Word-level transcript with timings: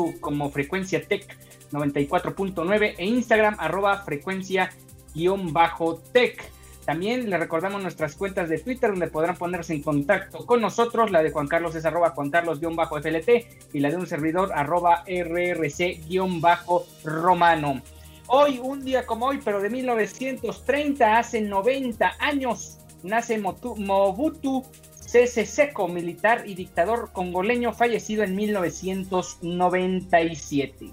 Facebook 0.00 0.20
como 0.20 0.50
Frecuencia 0.50 1.06
Tech 1.06 1.26
94.9 1.72 2.94
e 2.98 3.06
Instagram 3.06 3.56
arroba 3.58 4.02
frecuencia 4.02 4.70
guion 5.14 5.52
bajo 5.52 5.98
tech. 6.12 6.50
También 6.84 7.28
les 7.30 7.38
recordamos 7.38 7.82
nuestras 7.82 8.16
cuentas 8.16 8.48
de 8.48 8.58
Twitter 8.58 8.90
donde 8.90 9.06
podrán 9.06 9.36
ponerse 9.36 9.74
en 9.74 9.82
contacto 9.82 10.46
con 10.46 10.60
nosotros. 10.60 11.10
La 11.10 11.22
de 11.22 11.30
Juan 11.30 11.46
Carlos 11.46 11.74
es 11.76 11.84
arroba 11.84 12.10
Juan 12.10 12.30
Carlos 12.30 12.58
guion 12.58 12.74
bajo 12.74 13.00
FLT 13.00 13.28
y 13.72 13.80
la 13.80 13.90
de 13.90 13.96
un 13.96 14.06
servidor 14.06 14.50
arroba 14.54 15.04
RRC 15.06 16.00
guion 16.08 16.40
bajo 16.40 16.86
romano. 17.04 17.82
Hoy, 18.26 18.58
un 18.62 18.84
día 18.84 19.06
como 19.06 19.26
hoy, 19.26 19.40
pero 19.44 19.60
de 19.60 19.70
1930, 19.70 21.18
hace 21.18 21.40
90 21.40 22.14
años, 22.20 22.78
nace 23.02 23.38
Mobutu 23.38 24.64
Sese 25.10 25.44
Seko, 25.44 25.88
militar 25.88 26.44
y 26.46 26.54
dictador 26.54 27.10
congoleño 27.12 27.72
fallecido 27.72 28.22
en 28.22 28.36
1997. 28.36 30.92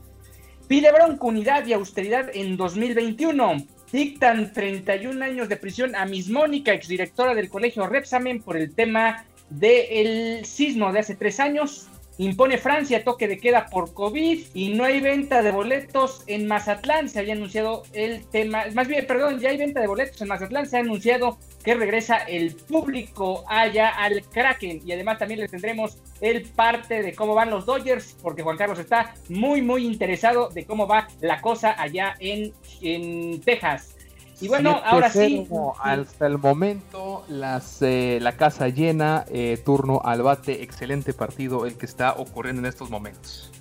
Pide 0.67 0.91
bronca, 0.91 1.27
unidad 1.27 1.67
y 1.67 1.73
austeridad 1.73 2.31
en 2.33 2.57
2021. 2.57 3.57
Dictan 3.91 4.53
31 4.53 5.23
años 5.23 5.49
de 5.49 5.57
prisión 5.57 5.95
a 5.95 6.07
Miss 6.07 6.31
Mónica, 6.31 6.73
exdirectora 6.73 7.35
del 7.35 7.51
colegio 7.51 7.85
Repsamen, 7.85 8.41
por 8.41 8.57
el 8.57 8.73
tema 8.73 9.23
del 9.51 10.43
sismo 10.45 10.91
de 10.91 10.97
hace 10.97 11.13
tres 11.13 11.39
años. 11.39 11.87
Impone 12.19 12.57
Francia 12.57 13.03
toque 13.03 13.27
de 13.27 13.37
queda 13.37 13.67
por 13.67 13.93
COVID 13.93 14.39
y 14.53 14.73
no 14.73 14.83
hay 14.83 15.01
venta 15.01 15.43
de 15.43 15.51
boletos 15.51 16.23
en 16.25 16.47
Mazatlán. 16.47 17.09
Se 17.09 17.19
había 17.19 17.33
anunciado 17.33 17.83
el 17.93 18.25
tema, 18.25 18.65
más 18.73 18.87
bien, 18.87 19.05
perdón, 19.05 19.39
ya 19.39 19.49
hay 19.49 19.57
venta 19.57 19.81
de 19.81 19.87
boletos 19.87 20.19
en 20.21 20.27
Mazatlán. 20.27 20.65
Se 20.65 20.77
ha 20.77 20.79
anunciado 20.79 21.37
que 21.63 21.75
regresa 21.75 22.17
el 22.17 22.55
público 22.55 23.43
allá 23.47 23.89
al 23.89 24.23
Kraken. 24.23 24.81
Y 24.85 24.93
además 24.93 25.19
también 25.19 25.41
les 25.41 25.51
tendremos 25.51 25.97
el 26.21 26.43
parte 26.43 27.03
de 27.03 27.13
cómo 27.13 27.35
van 27.35 27.49
los 27.49 27.65
Dodgers, 27.65 28.15
porque 28.21 28.41
Juan 28.41 28.57
Carlos 28.57 28.79
está 28.79 29.13
muy, 29.29 29.61
muy 29.61 29.85
interesado 29.85 30.49
de 30.49 30.65
cómo 30.65 30.87
va 30.87 31.07
la 31.21 31.41
cosa 31.41 31.79
allá 31.79 32.15
en, 32.19 32.53
en 32.81 33.41
Texas. 33.41 33.96
Y 34.39 34.47
bueno, 34.47 34.81
ahora 34.83 35.09
sí. 35.09 35.47
7-0 35.49 35.73
Hasta 35.79 36.27
el 36.27 36.37
momento, 36.37 37.25
las, 37.27 37.81
eh, 37.81 38.19
la 38.21 38.33
casa 38.33 38.67
llena, 38.67 39.25
eh, 39.29 39.59
turno 39.63 40.01
al 40.03 40.21
bate, 40.21 40.61
excelente 40.61 41.13
partido 41.13 41.65
el 41.65 41.75
que 41.75 41.85
está 41.85 42.13
ocurriendo 42.13 42.61
en 42.61 42.67
estos 42.67 42.89
momentos. 42.89 43.51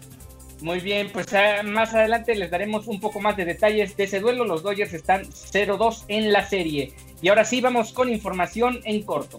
Muy 0.61 0.81
bien, 0.81 1.11
pues 1.13 1.33
ah, 1.35 1.63
más 1.65 1.95
adelante 1.95 2.35
les 2.35 2.51
daremos 2.51 2.87
un 2.87 2.99
poco 2.99 3.21
más 3.21 3.37
de 3.37 3.45
detalles 3.45 3.97
de 3.97 4.05
ese 4.05 4.21
duelo. 4.21 4.45
Los 4.45 4.63
Dodgers 4.63 4.93
están 4.93 5.25
0-2 5.25 6.05
en 6.09 6.33
la 6.33 6.47
serie. 6.47 6.95
Y 7.21 7.29
ahora 7.29 7.45
sí, 7.45 7.61
vamos 7.61 7.93
con 7.93 8.11
información 8.11 8.81
en 8.85 9.03
corto. 9.03 9.39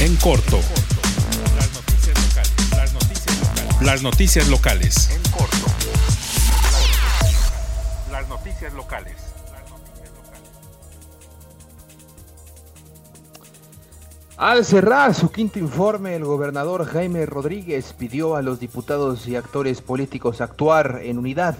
En 0.00 0.16
corto. 0.16 0.58
Las 1.56 1.72
noticias 1.72 2.16
locales. 2.28 2.70
Las 2.70 2.92
noticias 2.92 3.40
locales. 3.40 3.82
Las 3.82 4.02
noticias 4.02 4.48
locales. 4.48 5.10
En 5.10 5.30
corto. 5.30 5.75
Noticias 8.46 8.74
locales. 8.74 9.16
Al 14.36 14.64
cerrar 14.64 15.14
su 15.16 15.32
quinto 15.32 15.58
informe, 15.58 16.14
el 16.14 16.24
gobernador 16.24 16.84
Jaime 16.84 17.26
Rodríguez 17.26 17.92
pidió 17.92 18.36
a 18.36 18.42
los 18.42 18.60
diputados 18.60 19.26
y 19.26 19.34
actores 19.34 19.82
políticos 19.82 20.40
actuar 20.40 21.00
en 21.02 21.18
unidad 21.18 21.56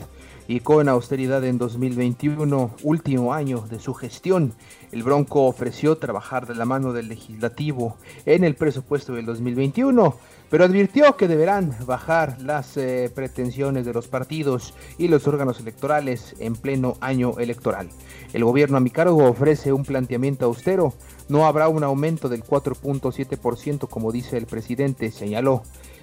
y 0.49 0.61
con 0.61 0.89
austeridad 0.89 1.45
en 1.45 1.59
2021, 1.59 2.71
último 2.83 3.35
año 3.35 3.65
de 3.69 3.79
su 3.79 3.95
gestión. 3.95 4.53
El 4.93 5.03
Bronco 5.03 5.45
ofreció 5.45 5.97
trabajar 5.99 6.47
de 6.47 6.55
la 6.55 6.65
mano 6.65 6.93
del 6.93 7.09
legislativo 7.09 7.97
en 8.25 8.45
el 8.45 8.55
presupuesto 8.55 9.15
del 9.15 9.27
2021, 9.27 10.17
pero 10.49 10.65
advirtió 10.65 11.17
que 11.17 11.29
deberán 11.29 11.77
bajar 11.87 12.41
las 12.41 12.77
eh, 12.77 13.11
pretensiones 13.15 13.85
de 13.85 13.93
los 13.93 14.07
partidos 14.07 14.75
y 14.97 15.09
los 15.09 15.27
órganos 15.27 15.59
electorales 15.59 16.37
en 16.39 16.55
pleno 16.55 16.97
año 17.01 17.39
electoral. 17.39 17.89
El 18.33 18.45
gobierno 18.45 18.77
a 18.77 18.81
mi 18.81 18.91
cargo 18.91 19.29
ofrece 19.29 19.73
un 19.73 19.85
planteamiento 19.85 20.47
austero. 20.47 20.95
No 21.29 21.47
habrá 21.47 21.69
un 21.69 21.83
aumento 21.83 22.29
del 22.29 22.45
4.7% 22.45 23.89
como 23.89 24.13
dice 24.13 24.37
el 24.37 24.47
presidente, 24.47 25.11
señaló. 25.11 25.63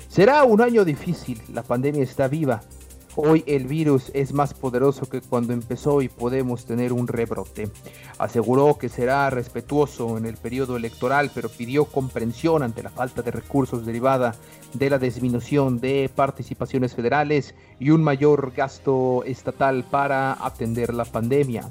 Será 0.09 0.43
un 0.43 0.61
año 0.61 0.85
difícil, 0.85 1.41
la 1.51 1.63
pandemia 1.63 2.03
está 2.03 2.27
viva. 2.27 2.61
Hoy 3.15 3.43
el 3.45 3.67
virus 3.67 4.09
es 4.15 4.33
más 4.33 4.55
poderoso 4.55 5.07
que 5.07 5.21
cuando 5.21 5.53
empezó 5.53 6.01
y 6.01 6.09
podemos 6.09 6.65
tener 6.65 6.91
un 6.91 7.07
rebrote. 7.07 7.69
Aseguró 8.17 8.79
que 8.79 8.89
será 8.89 9.29
respetuoso 9.29 10.17
en 10.17 10.25
el 10.25 10.37
periodo 10.37 10.77
electoral, 10.77 11.29
pero 11.33 11.47
pidió 11.47 11.85
comprensión 11.85 12.63
ante 12.63 12.81
la 12.81 12.89
falta 12.89 13.21
de 13.21 13.29
recursos 13.29 13.85
derivada 13.85 14.33
de 14.73 14.89
la 14.89 14.97
disminución 14.97 15.79
de 15.79 16.09
participaciones 16.15 16.95
federales 16.95 17.53
y 17.79 17.91
un 17.91 18.03
mayor 18.03 18.51
gasto 18.55 19.23
estatal 19.25 19.83
para 19.83 20.33
atender 20.43 20.91
la 20.91 21.05
pandemia. 21.05 21.69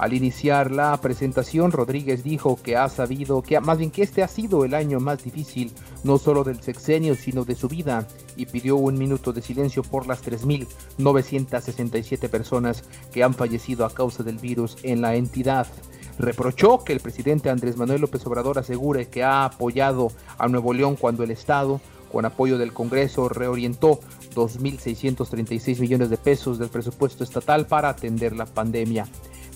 Al 0.00 0.14
iniciar 0.14 0.70
la 0.70 0.98
presentación, 0.98 1.72
Rodríguez 1.72 2.22
dijo 2.24 2.58
que 2.62 2.74
ha 2.74 2.88
sabido 2.88 3.42
que 3.42 3.60
más 3.60 3.76
bien 3.76 3.90
que 3.90 4.02
este 4.02 4.22
ha 4.22 4.28
sido 4.28 4.64
el 4.64 4.72
año 4.72 4.98
más 4.98 5.22
difícil, 5.22 5.72
no 6.04 6.16
solo 6.16 6.42
del 6.42 6.62
sexenio, 6.62 7.14
sino 7.14 7.44
de 7.44 7.54
su 7.54 7.68
vida, 7.68 8.08
y 8.34 8.46
pidió 8.46 8.76
un 8.76 8.96
minuto 8.96 9.34
de 9.34 9.42
silencio 9.42 9.82
por 9.82 10.06
las 10.06 10.24
3.967 10.24 12.30
personas 12.30 12.82
que 13.12 13.22
han 13.22 13.34
fallecido 13.34 13.84
a 13.84 13.92
causa 13.92 14.22
del 14.22 14.38
virus 14.38 14.78
en 14.84 15.02
la 15.02 15.16
entidad. 15.16 15.66
Reprochó 16.18 16.82
que 16.82 16.94
el 16.94 17.00
presidente 17.00 17.50
Andrés 17.50 17.76
Manuel 17.76 18.00
López 18.00 18.26
Obrador 18.26 18.58
asegure 18.58 19.08
que 19.08 19.22
ha 19.22 19.44
apoyado 19.44 20.12
a 20.38 20.48
Nuevo 20.48 20.72
León 20.72 20.96
cuando 20.96 21.24
el 21.24 21.30
Estado, 21.30 21.78
con 22.10 22.24
apoyo 22.24 22.56
del 22.56 22.72
Congreso, 22.72 23.28
reorientó 23.28 24.00
2.636 24.34 25.78
millones 25.78 26.08
de 26.08 26.16
pesos 26.16 26.58
del 26.58 26.70
presupuesto 26.70 27.22
estatal 27.22 27.66
para 27.66 27.90
atender 27.90 28.34
la 28.34 28.46
pandemia 28.46 29.06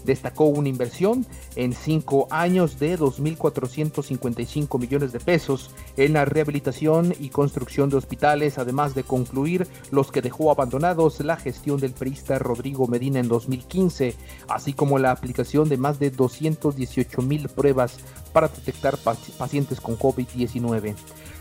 destacó 0.05 0.45
una 0.45 0.69
inversión 0.69 1.27
en 1.57 1.73
cinco 1.73 2.29
años 2.31 2.79
de 2.79 2.99
2.455 2.99 4.79
millones 4.79 5.13
de 5.13 5.21
pesos 5.21 5.71
en 5.97 6.15
la 6.15 6.25
rehabilitación 6.25 7.15
y 7.19 7.31
construcción 7.31 7.91
de 7.91 7.97
hospitales, 7.97 8.59
además 8.59 8.95
de 8.95 9.05
concluir 9.05 9.67
los 9.91 10.11
que 10.13 10.23
dejó 10.23 10.51
abandonados 10.51 11.21
la 11.21 11.37
gestión 11.37 11.81
del 11.81 11.93
perista 11.93 12.39
Rodrigo 12.39 12.87
Medina 12.87 13.21
en 13.21 13.29
2015, 13.29 14.15
así 14.49 14.73
como 14.73 14.99
la 14.99 15.11
aplicación 15.11 15.69
de 15.69 15.77
más 15.77 15.99
de 15.99 16.11
218 16.11 17.23
mil 17.23 17.49
pruebas 17.49 17.99
para 18.33 18.49
detectar 18.49 18.97
pacientes 18.99 19.81
con 19.81 19.99
COVID-19. 19.99 20.95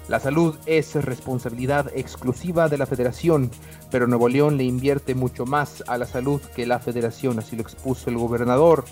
La 0.10 0.20
salud 0.20 0.56
es 0.66 0.96
responsabilidad 0.96 1.90
exclusiva 1.96 2.68
de 2.68 2.78
la 2.78 2.86
federación, 2.86 3.50
pero 3.90 4.06
Nuevo 4.06 4.28
León 4.28 4.58
le 4.58 4.66
invierte 4.66 5.16
mucho 5.16 5.46
más 5.46 5.82
a 5.88 5.98
la 5.98 6.06
salud 6.06 6.42
que 6.56 6.66
la 6.66 6.80
federación, 6.80 7.40
así 7.40 7.56
lo 7.56 7.62
expuso 7.62 8.10
el 8.10 8.18
gobernador. 8.18 8.84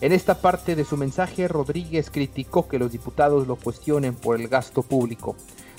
En 0.00 0.10
esta 0.12 0.40
parte 0.40 0.74
de 0.74 0.84
su 0.84 0.96
mensaje, 0.96 1.46
Rodríguez 1.46 2.10
criticó 2.10 2.66
que 2.66 2.80
los 2.80 2.90
diputados 2.90 3.46
lo 3.46 3.54
cuestionen 3.54 4.14
por 4.14 4.40
el 4.40 4.48
gasto 4.48 4.82
público. 4.82 5.36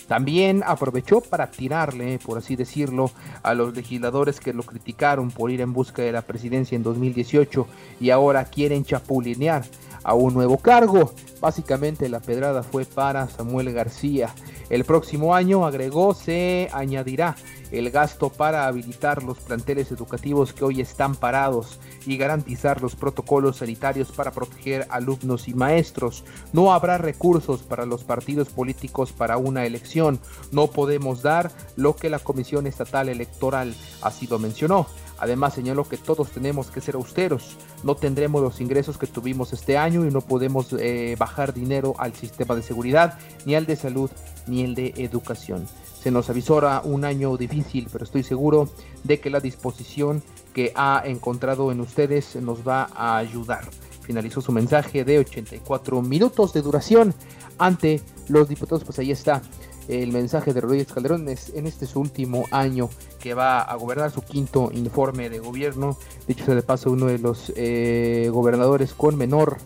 También 0.07 0.63
aprovechó 0.65 1.19
para 1.19 1.51
tirarle, 1.51 2.17
por 2.19 2.37
así 2.37 2.55
decirlo, 2.55 3.11
a 3.43 3.53
los 3.53 3.75
legisladores 3.75 4.39
que 4.39 4.53
lo 4.53 4.63
criticaron 4.63 5.31
por 5.31 5.51
ir 5.51 5.59
en 5.59 5.73
busca 5.73 6.01
de 6.01 6.13
la 6.13 6.21
presidencia 6.21 6.77
en 6.77 6.83
2018 6.83 7.67
y 7.99 8.09
ahora 8.11 8.45
quieren 8.45 8.85
chapulinear 8.85 9.65
a 10.07 10.13
un 10.13 10.33
nuevo 10.33 10.57
cargo. 10.57 11.11
Básicamente 11.41 12.07
la 12.09 12.21
pedrada 12.21 12.63
fue 12.63 12.85
para 12.85 13.27
Samuel 13.27 13.73
García. 13.73 14.33
El 14.69 14.85
próximo 14.85 15.35
año, 15.35 15.65
agregó, 15.65 16.13
se 16.13 16.69
añadirá 16.71 17.35
el 17.71 17.91
gasto 17.91 18.29
para 18.29 18.67
habilitar 18.67 19.21
los 19.21 19.39
planteles 19.39 19.91
educativos 19.91 20.53
que 20.53 20.63
hoy 20.63 20.79
están 20.79 21.15
parados 21.15 21.79
y 22.05 22.17
garantizar 22.17 22.81
los 22.81 22.95
protocolos 22.95 23.57
sanitarios 23.57 24.13
para 24.13 24.31
proteger 24.31 24.87
alumnos 24.89 25.49
y 25.49 25.53
maestros. 25.53 26.23
No 26.53 26.73
habrá 26.73 26.97
recursos 26.97 27.63
para 27.63 27.85
los 27.85 28.05
partidos 28.05 28.47
políticos 28.47 29.11
para 29.11 29.37
una 29.37 29.65
elección. 29.65 30.19
No 30.53 30.67
podemos 30.67 31.21
dar 31.21 31.51
lo 31.75 31.97
que 31.97 32.09
la 32.09 32.19
Comisión 32.19 32.65
Estatal 32.65 33.09
Electoral 33.09 33.75
así 34.01 34.25
lo 34.27 34.39
mencionó. 34.39 34.87
Además 35.19 35.53
señaló 35.53 35.87
que 35.87 35.97
todos 35.97 36.29
tenemos 36.29 36.69
que 36.71 36.81
ser 36.81 36.95
austeros. 36.95 37.57
No 37.83 37.95
tendremos 37.95 38.41
los 38.41 38.61
ingresos 38.61 38.97
que 38.97 39.07
tuvimos 39.07 39.53
este 39.53 39.77
año 39.77 40.05
y 40.05 40.11
no 40.11 40.21
podemos 40.21 40.73
eh, 40.73 41.15
bajar 41.17 41.53
dinero 41.53 41.95
al 41.97 42.13
sistema 42.13 42.55
de 42.55 42.61
seguridad, 42.61 43.17
ni 43.45 43.55
al 43.55 43.65
de 43.65 43.75
salud, 43.75 44.09
ni 44.47 44.63
el 44.63 44.75
de 44.75 44.93
educación. 44.97 45.67
Se 46.01 46.11
nos 46.11 46.29
avisora 46.29 46.81
un 46.83 47.05
año 47.05 47.35
difícil, 47.37 47.89
pero 47.91 48.05
estoy 48.05 48.23
seguro 48.23 48.69
de 49.03 49.19
que 49.19 49.29
la 49.29 49.39
disposición 49.39 50.21
que 50.53 50.71
ha 50.75 51.01
encontrado 51.05 51.71
en 51.71 51.81
ustedes 51.81 52.35
nos 52.35 52.67
va 52.67 52.89
a 52.95 53.17
ayudar. 53.17 53.65
Finalizó 54.01 54.39
su 54.39 54.51
mensaje 54.51 55.03
de 55.03 55.19
84 55.19 56.01
minutos 56.01 56.53
de 56.53 56.61
duración 56.61 57.13
ante 57.57 58.01
los 58.29 58.47
diputados. 58.47 58.83
Pues 58.85 58.99
ahí 58.99 59.11
está 59.11 59.41
el 59.87 60.11
mensaje 60.11 60.53
de 60.53 60.61
Rodríguez 60.61 60.91
Calderón 60.91 61.27
en 61.27 61.67
este 61.67 61.85
su 61.85 61.99
último 61.99 62.45
año 62.51 62.89
que 63.19 63.33
va 63.33 63.61
a 63.61 63.75
gobernar 63.75 64.11
su 64.11 64.21
quinto 64.21 64.69
informe 64.73 65.29
de 65.29 65.39
gobierno. 65.39 65.97
Dicho 66.27 66.45
sea 66.45 66.55
de 66.55 66.61
paso, 66.61 66.91
uno 66.91 67.07
de 67.07 67.19
los 67.19 67.51
eh, 67.55 68.29
gobernadores 68.31 68.93
con 68.93 69.17
menor, 69.17 69.57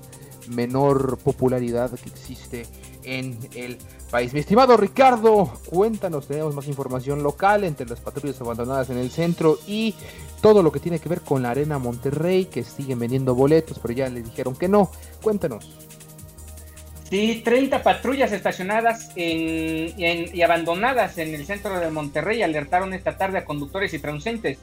menor 0.50 1.18
popularidad 1.18 1.92
que 1.92 2.10
existe 2.10 2.66
en 3.04 3.38
el 3.56 3.78
país. 4.12 4.34
Mi 4.34 4.42
estimado 4.42 4.78
Ricardo, 4.78 5.52
cuéntanos, 5.66 6.28
tenemos 6.28 6.54
más 6.54 6.68
información 6.68 7.24
local 7.24 7.64
entre 7.64 7.88
las 7.88 8.00
patrullas 8.00 8.40
abandonadas 8.42 8.90
en 8.90 8.98
el 8.98 9.10
centro 9.10 9.58
y 9.68 9.96
todo 10.42 10.64
lo 10.64 10.72
que 10.72 10.80
tiene 10.80 11.00
que 11.00 11.10
ver 11.10 11.22
con 11.22 11.44
la 11.44 11.52
Arena 11.52 11.80
Monterrey, 11.80 12.46
que 12.46 12.64
siguen 12.64 13.00
vendiendo 13.00 13.36
boletos, 13.36 13.80
pero 13.80 13.94
ya 13.94 14.10
les 14.10 14.26
dijeron 14.26 14.56
que 14.56 14.68
no. 14.68 14.92
Cuéntanos. 15.22 15.91
Sí, 17.12 17.42
30 17.44 17.84
patrullas 17.84 18.32
estacionadas 18.32 19.12
y 19.18 20.42
abandonadas 20.42 21.18
en 21.18 21.36
el 21.36 21.46
centro 21.46 21.78
de 21.78 21.92
Monterrey 21.92 22.42
alertaron 22.42 22.94
esta 22.94 23.18
tarde 23.18 23.40
a 23.40 23.44
conductores 23.44 23.94
y 23.94 24.00
transeúntes. 24.00 24.60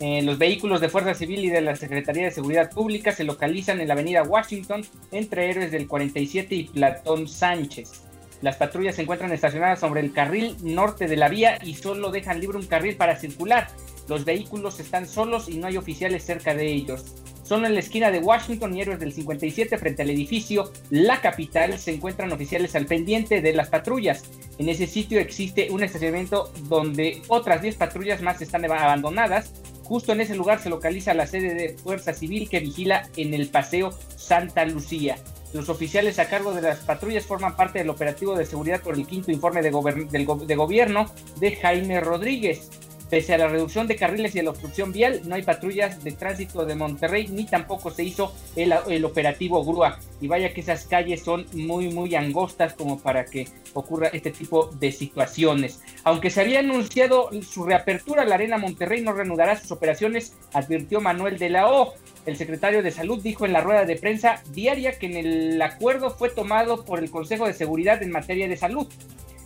Eh, 0.00 0.20
los 0.22 0.36
vehículos 0.36 0.80
de 0.80 0.88
Fuerza 0.88 1.14
Civil 1.14 1.44
y 1.44 1.48
de 1.48 1.60
la 1.60 1.76
Secretaría 1.76 2.24
de 2.24 2.32
Seguridad 2.32 2.72
Pública 2.72 3.12
se 3.12 3.22
localizan 3.22 3.80
en 3.80 3.86
la 3.86 3.94
avenida 3.94 4.24
Washington 4.24 4.84
entre 5.12 5.48
Héroes 5.48 5.70
del 5.70 5.86
47 5.86 6.52
y 6.56 6.64
Platón 6.64 7.28
Sánchez. 7.28 8.02
Las 8.40 8.56
patrullas 8.56 8.96
se 8.96 9.02
encuentran 9.02 9.32
estacionadas 9.32 9.78
sobre 9.78 10.00
el 10.00 10.12
carril 10.12 10.56
norte 10.60 11.06
de 11.06 11.16
la 11.16 11.28
vía 11.28 11.56
y 11.62 11.74
solo 11.74 12.10
dejan 12.10 12.40
libre 12.40 12.58
un 12.58 12.66
carril 12.66 12.96
para 12.96 13.14
circular. 13.14 13.68
Los 14.08 14.24
vehículos 14.24 14.80
están 14.80 15.06
solos 15.06 15.48
y 15.48 15.58
no 15.58 15.68
hay 15.68 15.76
oficiales 15.76 16.24
cerca 16.24 16.52
de 16.52 16.66
ellos. 16.66 17.14
Solo 17.52 17.66
en 17.66 17.74
la 17.74 17.80
esquina 17.80 18.10
de 18.10 18.20
Washington 18.20 18.74
y 18.74 18.80
Héroes 18.80 18.98
del 18.98 19.12
57, 19.12 19.76
frente 19.76 20.00
al 20.00 20.08
edificio 20.08 20.72
La 20.88 21.20
Capital, 21.20 21.78
se 21.78 21.92
encuentran 21.92 22.32
oficiales 22.32 22.74
al 22.74 22.86
pendiente 22.86 23.42
de 23.42 23.52
las 23.52 23.68
patrullas. 23.68 24.24
En 24.56 24.70
ese 24.70 24.86
sitio 24.86 25.20
existe 25.20 25.70
un 25.70 25.82
estacionamiento 25.82 26.50
donde 26.62 27.20
otras 27.28 27.60
10 27.60 27.76
patrullas 27.76 28.22
más 28.22 28.40
están 28.40 28.64
abandonadas. 28.64 29.52
Justo 29.84 30.12
en 30.12 30.22
ese 30.22 30.34
lugar 30.34 30.62
se 30.62 30.70
localiza 30.70 31.12
la 31.12 31.26
sede 31.26 31.52
de 31.52 31.76
Fuerza 31.76 32.14
Civil 32.14 32.48
que 32.48 32.60
vigila 32.60 33.10
en 33.18 33.34
el 33.34 33.50
Paseo 33.50 33.90
Santa 34.16 34.64
Lucía. 34.64 35.16
Los 35.52 35.68
oficiales 35.68 36.18
a 36.18 36.30
cargo 36.30 36.54
de 36.54 36.62
las 36.62 36.78
patrullas 36.78 37.26
forman 37.26 37.54
parte 37.54 37.80
del 37.80 37.90
operativo 37.90 38.34
de 38.34 38.46
seguridad 38.46 38.80
por 38.80 38.94
el 38.94 39.06
quinto 39.06 39.30
informe 39.30 39.60
de, 39.60 39.70
de 39.70 40.56
gobierno 40.56 41.12
de 41.38 41.56
Jaime 41.56 42.00
Rodríguez. 42.00 42.70
Pese 43.12 43.34
a 43.34 43.36
la 43.36 43.46
reducción 43.46 43.86
de 43.86 43.96
carriles 43.96 44.34
y 44.34 44.38
a 44.38 44.42
la 44.42 44.48
obstrucción 44.48 44.90
vial, 44.90 45.20
no 45.26 45.34
hay 45.34 45.42
patrullas 45.42 46.02
de 46.02 46.12
tránsito 46.12 46.64
de 46.64 46.74
Monterrey 46.74 47.28
ni 47.28 47.44
tampoco 47.44 47.90
se 47.90 48.04
hizo 48.04 48.34
el, 48.56 49.04
operativo 49.04 49.62
grúa. 49.62 49.98
Y 50.22 50.28
vaya 50.28 50.54
que 50.54 50.62
esas 50.62 50.86
calles 50.86 51.20
son 51.20 51.44
muy, 51.52 51.90
muy 51.90 52.14
angostas 52.14 52.72
como 52.72 52.98
para 52.98 53.26
que 53.26 53.48
ocurra 53.74 54.08
este 54.14 54.30
tipo 54.30 54.68
de 54.80 54.92
situaciones. 54.92 55.82
Aunque 56.04 56.30
se 56.30 56.40
había 56.40 56.60
anunciado 56.60 57.28
su 57.42 57.64
reapertura, 57.64 58.24
la 58.24 58.36
Arena 58.36 58.56
Monterrey 58.56 59.02
no 59.02 59.12
reanudará 59.12 59.60
sus 59.60 59.72
operaciones, 59.72 60.34
advirtió 60.54 61.02
Manuel 61.02 61.36
de 61.38 61.50
la 61.50 61.70
O. 61.70 61.92
El 62.24 62.38
secretario 62.38 62.82
de 62.82 62.92
Salud 62.92 63.22
dijo 63.22 63.44
en 63.44 63.52
la 63.52 63.60
rueda 63.60 63.84
de 63.84 63.96
prensa 63.96 64.42
diaria 64.52 64.98
que 64.98 65.04
en 65.04 65.16
el 65.18 65.60
acuerdo 65.60 66.12
fue 66.12 66.30
tomado 66.30 66.86
por 66.86 66.98
el 66.98 67.10
Consejo 67.10 67.46
de 67.46 67.52
Seguridad 67.52 68.02
en 68.02 68.10
materia 68.10 68.48
de 68.48 68.56
salud. 68.56 68.88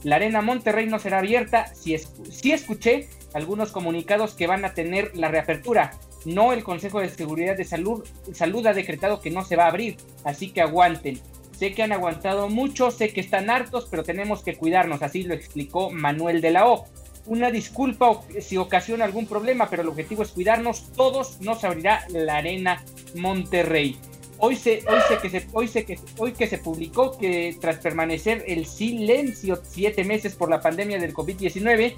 La 0.04 0.16
Arena 0.16 0.40
Monterrey 0.40 0.86
no 0.86 1.00
será 1.00 1.18
abierta. 1.18 1.74
Si, 1.74 1.98
si 1.98 2.52
escuché 2.52 3.08
algunos 3.34 3.72
comunicados 3.72 4.34
que 4.34 4.46
van 4.46 4.64
a 4.64 4.74
tener 4.74 5.16
la 5.16 5.28
reapertura. 5.28 5.92
No 6.24 6.52
el 6.52 6.64
Consejo 6.64 7.00
de 7.00 7.08
Seguridad 7.08 7.56
de 7.56 7.64
Salud, 7.64 8.04
Salud 8.32 8.66
ha 8.66 8.72
decretado 8.72 9.20
que 9.20 9.30
no 9.30 9.44
se 9.44 9.56
va 9.56 9.64
a 9.64 9.68
abrir, 9.68 9.96
así 10.24 10.50
que 10.50 10.60
aguanten. 10.60 11.20
Sé 11.58 11.72
que 11.72 11.82
han 11.82 11.92
aguantado 11.92 12.48
mucho, 12.48 12.90
sé 12.90 13.12
que 13.12 13.20
están 13.20 13.48
hartos, 13.48 13.86
pero 13.90 14.04
tenemos 14.04 14.42
que 14.42 14.56
cuidarnos, 14.56 15.02
así 15.02 15.22
lo 15.22 15.34
explicó 15.34 15.90
Manuel 15.90 16.40
de 16.40 16.50
la 16.50 16.68
O. 16.68 16.86
Una 17.24 17.50
disculpa 17.50 18.20
si 18.40 18.56
ocasiona 18.56 19.04
algún 19.04 19.26
problema, 19.26 19.68
pero 19.70 19.82
el 19.82 19.88
objetivo 19.88 20.22
es 20.22 20.30
cuidarnos 20.30 20.92
todos, 20.92 21.40
no 21.40 21.54
se 21.54 21.66
abrirá 21.66 22.06
la 22.10 22.36
Arena 22.36 22.84
Monterrey. 23.14 23.98
Hoy 24.38 24.56
se, 24.56 24.84
hoy 24.86 25.00
se 25.08 25.18
que 25.18 25.30
se, 25.30 25.46
hoy 25.52 25.66
se 25.66 25.84
que, 25.86 25.98
hoy 26.18 26.32
que 26.32 26.46
se 26.46 26.58
publicó 26.58 27.16
que 27.16 27.56
tras 27.58 27.78
permanecer 27.78 28.44
el 28.46 28.66
silencio 28.66 29.58
siete 29.66 30.04
meses 30.04 30.34
por 30.34 30.50
la 30.50 30.60
pandemia 30.60 30.98
del 30.98 31.14
COVID-19, 31.14 31.94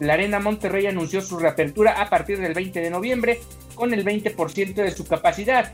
la 0.00 0.14
Arena 0.14 0.40
Monterrey 0.40 0.86
anunció 0.86 1.20
su 1.20 1.38
reapertura 1.38 2.00
a 2.00 2.10
partir 2.10 2.40
del 2.40 2.54
20 2.54 2.80
de 2.80 2.90
noviembre 2.90 3.40
con 3.74 3.94
el 3.94 4.04
20% 4.04 4.74
de 4.74 4.90
su 4.90 5.06
capacidad. 5.06 5.72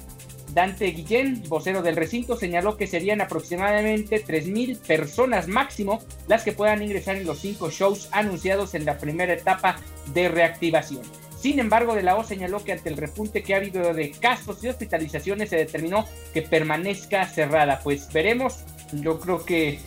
Dante 0.53 0.87
Guillén, 0.87 1.45
vocero 1.49 1.81
del 1.83 1.97
recinto, 1.97 2.37
señaló 2.37 2.77
que 2.77 2.87
serían 2.87 3.21
aproximadamente 3.21 4.25
3.000 4.25 4.79
personas 4.81 5.47
máximo 5.47 6.01
las 6.27 6.43
que 6.43 6.53
puedan 6.53 6.83
ingresar 6.83 7.17
en 7.17 7.27
los 7.27 7.39
cinco 7.39 7.71
shows 7.71 8.09
anunciados 8.11 8.75
en 8.75 8.85
la 8.85 8.99
primera 8.99 9.33
etapa 9.33 9.77
de 10.13 10.29
reactivación. 10.29 11.03
Sin 11.41 11.59
embargo, 11.59 11.95
De 11.95 12.03
La 12.03 12.17
O 12.17 12.25
señaló 12.25 12.63
que 12.63 12.73
ante 12.73 12.91
el 12.91 12.99
repunte 12.99 13.43
que 13.43 13.55
ha 13.55 13.59
habido 13.59 13.95
de 13.95 14.11
casos 14.11 14.63
y 14.63 14.69
hospitalizaciones 14.69 15.49
se 15.49 15.57
determinó 15.57 16.07
que 16.35 16.43
permanezca 16.43 17.27
cerrada. 17.27 17.81
Pues 17.83 18.13
veremos, 18.13 18.59
yo 18.93 19.19
creo 19.19 19.45
que 19.45 19.79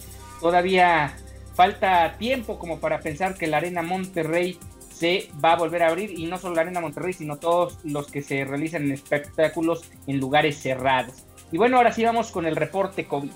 todavía 0.42 1.16
falta 1.54 2.16
tiempo 2.18 2.58
como 2.60 2.80
para 2.80 3.00
pensar 3.00 3.36
que 3.36 3.48
la 3.48 3.58
Arena 3.58 3.82
Monterrey 3.82 4.58
se 4.94 5.30
va 5.44 5.54
a 5.54 5.58
volver 5.58 5.84
a 5.84 5.90
abrir 5.90 6.18
y 6.18 6.26
no 6.26 6.38
solo 6.38 6.56
la 6.56 6.62
Arena 6.62 6.80
Monterrey, 6.80 7.14
sino 7.14 7.38
todos 7.38 7.78
los 7.84 8.08
que 8.08 8.22
se 8.22 8.46
realizan 8.46 8.84
en 8.84 8.92
espectáculos 8.92 9.84
en 10.08 10.20
lugares 10.20 10.58
cerrados. 10.58 11.26
Y 11.52 11.58
bueno, 11.58 11.78
ahora 11.78 11.92
sí 11.92 12.04
vamos 12.04 12.32
con 12.32 12.46
el 12.46 12.56
reporte 12.56 13.06
COVID. 13.06 13.32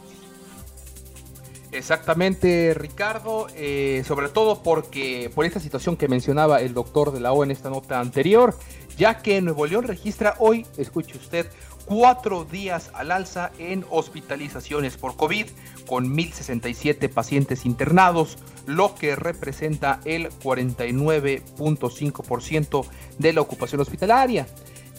Exactamente, 1.71 2.73
Ricardo, 2.73 3.47
eh, 3.55 4.03
sobre 4.07 4.29
todo 4.29 4.63
porque 4.63 5.29
por 5.35 5.45
esta 5.45 5.59
situación 5.59 5.97
que 5.97 6.07
mencionaba 6.07 6.61
el 6.61 6.73
doctor 6.73 7.11
de 7.11 7.19
la 7.19 7.33
O 7.33 7.43
en 7.43 7.51
esta 7.51 7.69
nota 7.69 7.99
anterior, 7.99 8.57
ya 8.97 9.21
que 9.21 9.41
Nuevo 9.41 9.67
León 9.67 9.83
registra 9.83 10.35
hoy, 10.39 10.65
escuche 10.77 11.17
usted, 11.17 11.47
cuatro 11.87 12.45
días 12.45 12.91
al 12.93 13.11
alza 13.11 13.51
en 13.57 13.83
hospitalizaciones 13.89 14.97
por 14.97 15.15
COVID, 15.15 15.47
con 15.87 16.15
1.067 16.15 17.09
pacientes 17.09 17.65
internados, 17.65 18.37
lo 18.65 18.93
que 18.93 19.15
representa 19.15 19.99
el 20.05 20.29
49.5% 20.29 22.85
de 23.17 23.33
la 23.33 23.41
ocupación 23.41 23.81
hospitalaria. 23.81 24.45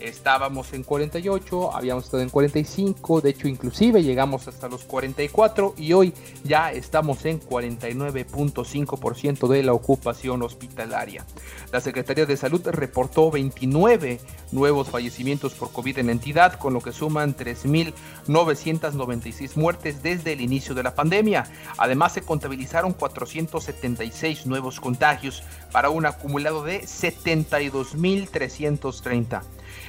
Estábamos 0.01 0.73
en 0.75 0.85
48, 0.85 1.75
habíamos 1.75 2.05
estado 2.05 2.23
en 2.23 2.31
45, 2.31 3.21
de 3.21 3.31
hecho 3.31 3.49
inclusive 3.49 4.01
llegamos 4.03 4.47
hasta 4.47 4.69
los 4.69 4.85
44 4.85 5.75
y 5.77 5.93
hoy 5.93 6.15
ya 6.45 6.71
estamos 6.73 7.25
en 7.25 7.41
49.5% 7.41 9.49
de 9.49 9.65
la 9.65 9.73
ocupación 9.73 10.43
hospitalaria. 10.43 11.25
La 11.73 11.81
Secretaría 11.81 12.27
de 12.27 12.37
Salud 12.37 12.61
reportó 12.67 13.31
29 13.31 14.21
nuevos 14.53 14.89
fallecimientos 14.89 15.55
por 15.55 15.73
COVID 15.73 15.99
en 15.99 16.07
la 16.07 16.13
entidad, 16.13 16.53
con 16.55 16.73
lo 16.75 16.81
que 16.81 16.93
suman 16.93 17.37
3.996 17.37 19.57
muertes 19.57 20.01
desde 20.03 20.33
el 20.33 20.41
inicio 20.41 20.75
de 20.75 20.85
la 20.85 20.95
pandemia. 20.95 21.45
Además 21.77 22.13
se 22.13 22.23
contabilizaron 22.23 22.93
476 22.93 24.47
nuevos 24.47 24.79
contagios 24.81 25.43
para 25.73 25.91
un 25.91 26.07
acumulado 26.07 26.63
de 26.63 26.83
72.330. 26.83 29.43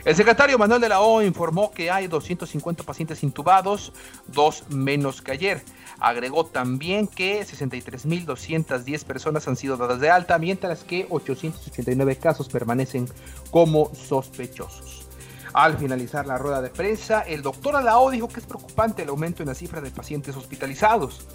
El 0.09 0.15
secretario 0.15 0.57
Manuel 0.57 0.81
de 0.81 0.89
la 0.89 1.01
O 1.01 1.21
informó 1.21 1.69
que 1.69 1.91
hay 1.91 2.07
250 2.07 2.81
pacientes 2.81 3.21
intubados, 3.21 3.93
dos 4.25 4.63
menos 4.67 5.21
que 5.21 5.33
ayer. 5.33 5.63
Agregó 5.99 6.47
también 6.47 7.05
que 7.05 7.45
63.210 7.45 9.03
personas 9.03 9.47
han 9.47 9.55
sido 9.55 9.77
dadas 9.77 9.99
de 9.99 10.09
alta, 10.09 10.39
mientras 10.39 10.83
que 10.83 11.05
889 11.11 12.15
casos 12.15 12.49
permanecen 12.49 13.07
como 13.51 13.93
sospechosos. 13.93 15.07
Al 15.53 15.77
finalizar 15.77 16.25
la 16.25 16.39
rueda 16.39 16.63
de 16.63 16.71
prensa, 16.71 17.21
el 17.21 17.43
doctor 17.43 17.75
Alao 17.75 18.09
dijo 18.09 18.29
que 18.29 18.39
es 18.39 18.47
preocupante 18.47 19.03
el 19.03 19.09
aumento 19.09 19.43
en 19.43 19.49
la 19.49 19.53
cifra 19.53 19.79
de 19.79 19.91
pacientes 19.91 20.35
hospitalizados. 20.35 21.27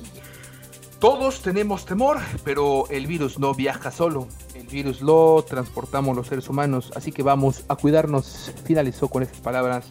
Todos 0.99 1.43
tenemos 1.43 1.87
temor, 1.87 2.19
pero 2.43 2.89
el 2.91 3.07
virus 3.07 3.39
no 3.39 3.55
viaja 3.55 3.93
solo. 3.93 4.27
El 4.55 4.67
virus 4.67 5.03
lo 5.03 5.45
transportamos 5.49 6.17
los 6.17 6.29
seres 6.29 6.49
humanos, 6.49 6.93
así 6.95 7.13
que 7.13 7.23
vamos 7.23 7.65
a 7.69 7.77
cuidarnos. 7.77 8.53
Finalizó 8.65 9.09
con 9.09 9.23
estas 9.23 9.41
palabras 9.41 9.87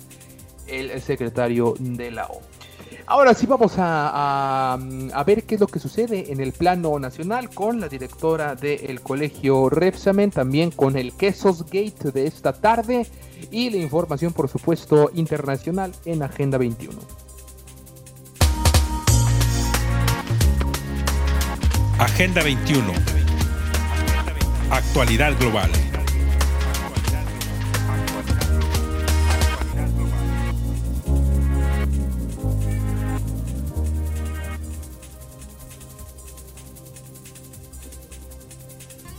el 0.68 1.02
secretario 1.02 1.76
de 1.80 2.12
la 2.12 2.28
O. 2.28 2.42
Ahora 3.06 3.34
sí 3.34 3.46
vamos 3.46 3.74
a, 3.78 4.78
ver 5.26 5.44
qué 5.44 5.56
es 5.56 5.62
lo 5.62 5.68
que 5.68 5.80
sucede 5.80 6.32
en 6.32 6.40
el 6.40 6.54
plano 6.54 6.98
nacional 7.00 7.50
con 7.50 7.82
la 7.82 7.90
directora 7.90 8.56
del 8.56 9.02
colegio 9.02 9.70
Repsamen, 9.70 10.32
también 10.32 10.72
con 10.72 10.98
el 10.98 11.14
Quesos 11.14 11.66
Gate 11.66 12.12
de 12.14 12.28
esta 12.28 12.54
tarde 12.54 13.06
y 13.52 13.70
la 13.70 13.78
información 13.78 14.32
por 14.32 14.48
supuesto 14.48 15.12
internacional 15.14 15.92
en 16.06 16.24
Agenda 16.24 16.58
21. 16.58 16.98
Agenda 22.00 22.42
21. 22.44 23.23
Actualidad 24.74 25.38
global. 25.38 25.70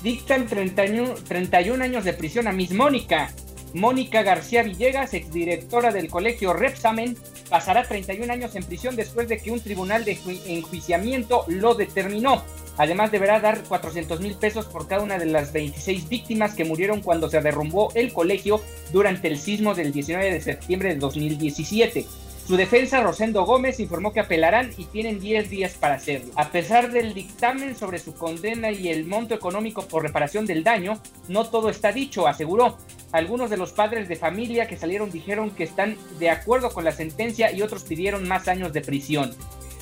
dictan 0.02 0.48
31, 0.48 1.14
31 1.28 1.84
años 1.84 2.04
de 2.04 2.12
prisión 2.14 2.48
a 2.48 2.52
Miss 2.52 2.72
Mónica. 2.72 3.32
Mónica 3.74 4.24
García 4.24 4.64
Villegas, 4.64 5.14
exdirectora 5.14 5.92
del 5.92 6.10
colegio 6.10 6.52
Repsamen, 6.52 7.16
pasará 7.48 7.84
31 7.84 8.32
años 8.32 8.56
en 8.56 8.64
prisión 8.64 8.96
después 8.96 9.28
de 9.28 9.38
que 9.38 9.52
un 9.52 9.60
tribunal 9.60 10.04
de 10.04 10.18
enjuiciamiento 10.46 11.44
lo 11.46 11.76
determinó. 11.76 12.42
Además 12.76 13.12
deberá 13.12 13.40
dar 13.40 13.62
400 13.62 14.20
mil 14.20 14.34
pesos 14.34 14.66
por 14.66 14.88
cada 14.88 15.02
una 15.02 15.18
de 15.18 15.26
las 15.26 15.52
26 15.52 16.08
víctimas 16.08 16.54
que 16.54 16.64
murieron 16.64 17.02
cuando 17.02 17.28
se 17.28 17.40
derrumbó 17.40 17.92
el 17.94 18.12
colegio 18.12 18.60
durante 18.92 19.28
el 19.28 19.38
sismo 19.38 19.74
del 19.74 19.92
19 19.92 20.32
de 20.32 20.40
septiembre 20.40 20.90
de 20.90 20.96
2017. 20.96 22.06
Su 22.46 22.56
defensa, 22.58 23.02
Rosendo 23.02 23.46
Gómez, 23.46 23.80
informó 23.80 24.12
que 24.12 24.20
apelarán 24.20 24.70
y 24.76 24.84
tienen 24.84 25.18
10 25.18 25.48
días 25.48 25.74
para 25.80 25.94
hacerlo. 25.94 26.30
A 26.36 26.50
pesar 26.50 26.92
del 26.92 27.14
dictamen 27.14 27.74
sobre 27.74 27.98
su 27.98 28.12
condena 28.12 28.70
y 28.70 28.90
el 28.90 29.06
monto 29.06 29.34
económico 29.34 29.88
por 29.88 30.02
reparación 30.02 30.44
del 30.44 30.62
daño, 30.62 31.00
no 31.28 31.46
todo 31.46 31.70
está 31.70 31.90
dicho, 31.90 32.26
aseguró. 32.26 32.76
Algunos 33.12 33.48
de 33.48 33.56
los 33.56 33.72
padres 33.72 34.08
de 34.08 34.16
familia 34.16 34.68
que 34.68 34.76
salieron 34.76 35.10
dijeron 35.10 35.52
que 35.52 35.64
están 35.64 35.96
de 36.18 36.28
acuerdo 36.28 36.70
con 36.70 36.84
la 36.84 36.92
sentencia 36.92 37.50
y 37.50 37.62
otros 37.62 37.84
pidieron 37.84 38.28
más 38.28 38.46
años 38.46 38.74
de 38.74 38.82
prisión. 38.82 39.34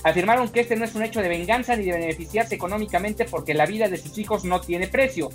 Afirmaron 0.04 0.49
que 0.49 0.61
este 0.61 0.76
no 0.76 0.85
es 0.85 0.94
un 0.94 1.02
hecho 1.02 1.23
de 1.23 1.28
venganza 1.28 1.76
ni 1.76 1.85
de 1.85 1.92
beneficiarse 1.92 2.54
económicamente 2.54 3.25
porque 3.25 3.54
la 3.54 3.66
vida 3.66 3.88
de 3.88 3.99
sus 3.99 4.18
hijos 4.18 4.44
no 4.44 4.61
tiene 4.61 4.88
precio, 4.88 5.30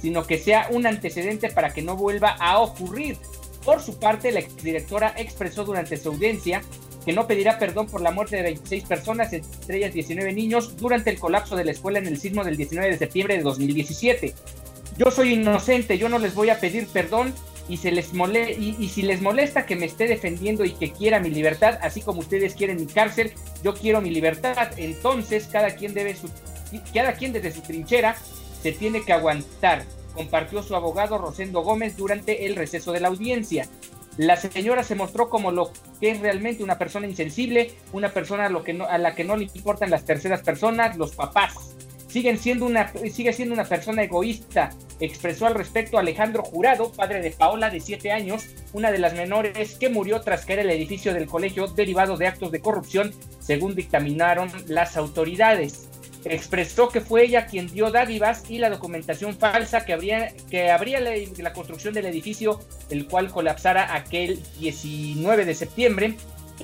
sino 0.00 0.26
que 0.26 0.38
sea 0.38 0.68
un 0.70 0.86
antecedente 0.86 1.50
para 1.50 1.72
que 1.72 1.82
no 1.82 1.96
vuelva 1.96 2.30
a 2.30 2.58
ocurrir. 2.58 3.16
Por 3.64 3.80
su 3.80 3.98
parte, 3.98 4.32
la 4.32 4.40
exdirectora 4.40 5.14
expresó 5.16 5.64
durante 5.64 5.96
su 5.96 6.08
audiencia 6.08 6.62
que 7.04 7.12
no 7.12 7.26
pedirá 7.26 7.58
perdón 7.58 7.86
por 7.86 8.00
la 8.00 8.10
muerte 8.10 8.36
de 8.36 8.42
26 8.42 8.84
personas, 8.84 9.32
entre 9.32 9.76
ellas 9.76 9.94
19 9.94 10.32
niños, 10.32 10.76
durante 10.76 11.10
el 11.10 11.18
colapso 11.18 11.56
de 11.56 11.64
la 11.64 11.70
escuela 11.70 11.98
en 11.98 12.06
el 12.06 12.18
sismo 12.18 12.44
del 12.44 12.56
19 12.56 12.90
de 12.90 12.98
septiembre 12.98 13.36
de 13.36 13.42
2017. 13.42 14.34
Yo 14.96 15.10
soy 15.10 15.34
inocente, 15.34 15.96
yo 15.96 16.08
no 16.08 16.18
les 16.18 16.34
voy 16.34 16.50
a 16.50 16.58
pedir 16.58 16.88
perdón 16.88 17.32
y, 17.68 17.76
se 17.76 17.90
les 17.90 18.10
y, 18.58 18.88
si 18.88 19.02
les 19.02 19.20
molesta 19.20 19.66
que 19.66 19.76
me 19.76 19.86
esté 19.86 20.06
defendiendo 20.06 20.64
y 20.64 20.72
que 20.72 20.92
quiera 20.92 21.20
mi 21.20 21.30
libertad, 21.30 21.78
así 21.82 22.00
como 22.00 22.20
ustedes 22.20 22.54
quieren 22.54 22.76
mi 22.76 22.86
cárcel, 22.86 23.32
yo 23.62 23.74
quiero 23.74 24.00
mi 24.00 24.10
libertad. 24.10 24.70
Entonces 24.76 25.48
cada 25.50 25.70
quien 25.70 25.94
debe 25.94 26.16
su, 26.16 26.30
cada 26.94 27.12
quien 27.12 27.32
desde 27.32 27.52
su 27.52 27.60
trinchera 27.60 28.16
se 28.62 28.72
tiene 28.72 29.02
que 29.02 29.12
aguantar 29.12 29.84
compartió 30.18 30.64
su 30.64 30.74
abogado 30.74 31.16
Rosendo 31.16 31.62
Gómez 31.62 31.96
durante 31.96 32.46
el 32.46 32.56
receso 32.56 32.90
de 32.90 32.98
la 32.98 33.06
audiencia. 33.06 33.68
La 34.16 34.36
señora 34.36 34.82
se 34.82 34.96
mostró 34.96 35.30
como 35.30 35.52
lo 35.52 35.70
que 36.00 36.10
es 36.10 36.20
realmente 36.20 36.64
una 36.64 36.76
persona 36.76 37.06
insensible, 37.06 37.72
una 37.92 38.12
persona 38.12 38.46
a, 38.46 38.48
lo 38.48 38.64
que 38.64 38.72
a 38.72 38.98
la 38.98 39.14
que 39.14 39.22
no 39.22 39.36
le 39.36 39.44
importan 39.44 39.90
las 39.90 40.04
terceras 40.04 40.42
personas, 40.42 40.96
los 40.96 41.14
papás. 41.14 41.76
Siguen 42.08 42.38
siendo 42.38 42.66
una, 42.66 42.92
sigue 43.12 43.32
siendo 43.32 43.54
una 43.54 43.64
persona 43.64 44.02
egoísta, 44.02 44.70
expresó 44.98 45.46
al 45.46 45.54
respecto 45.54 45.98
Alejandro 45.98 46.42
Jurado, 46.42 46.90
padre 46.90 47.20
de 47.20 47.30
Paola 47.30 47.70
de 47.70 47.80
7 47.80 48.10
años, 48.10 48.46
una 48.72 48.90
de 48.90 48.98
las 48.98 49.14
menores 49.14 49.74
que 49.76 49.90
murió 49.90 50.20
tras 50.22 50.44
caer 50.44 50.60
el 50.60 50.70
edificio 50.70 51.12
del 51.12 51.26
colegio 51.26 51.66
derivado 51.66 52.16
de 52.16 52.26
actos 52.26 52.50
de 52.50 52.60
corrupción, 52.60 53.12
según 53.40 53.74
dictaminaron 53.74 54.50
las 54.66 54.96
autoridades 54.96 55.88
expresó 56.24 56.88
que 56.88 57.00
fue 57.00 57.24
ella 57.24 57.46
quien 57.46 57.68
dio 57.68 57.90
dádivas 57.90 58.50
y 58.50 58.58
la 58.58 58.70
documentación 58.70 59.36
falsa 59.36 59.84
que 59.84 59.92
habría, 59.92 60.32
que 60.50 60.70
habría 60.70 61.00
la, 61.00 61.12
la 61.38 61.52
construcción 61.52 61.94
del 61.94 62.06
edificio, 62.06 62.60
el 62.90 63.06
cual 63.06 63.30
colapsara 63.30 63.94
aquel 63.94 64.40
19 64.58 65.44
de 65.44 65.54
septiembre. 65.54 66.16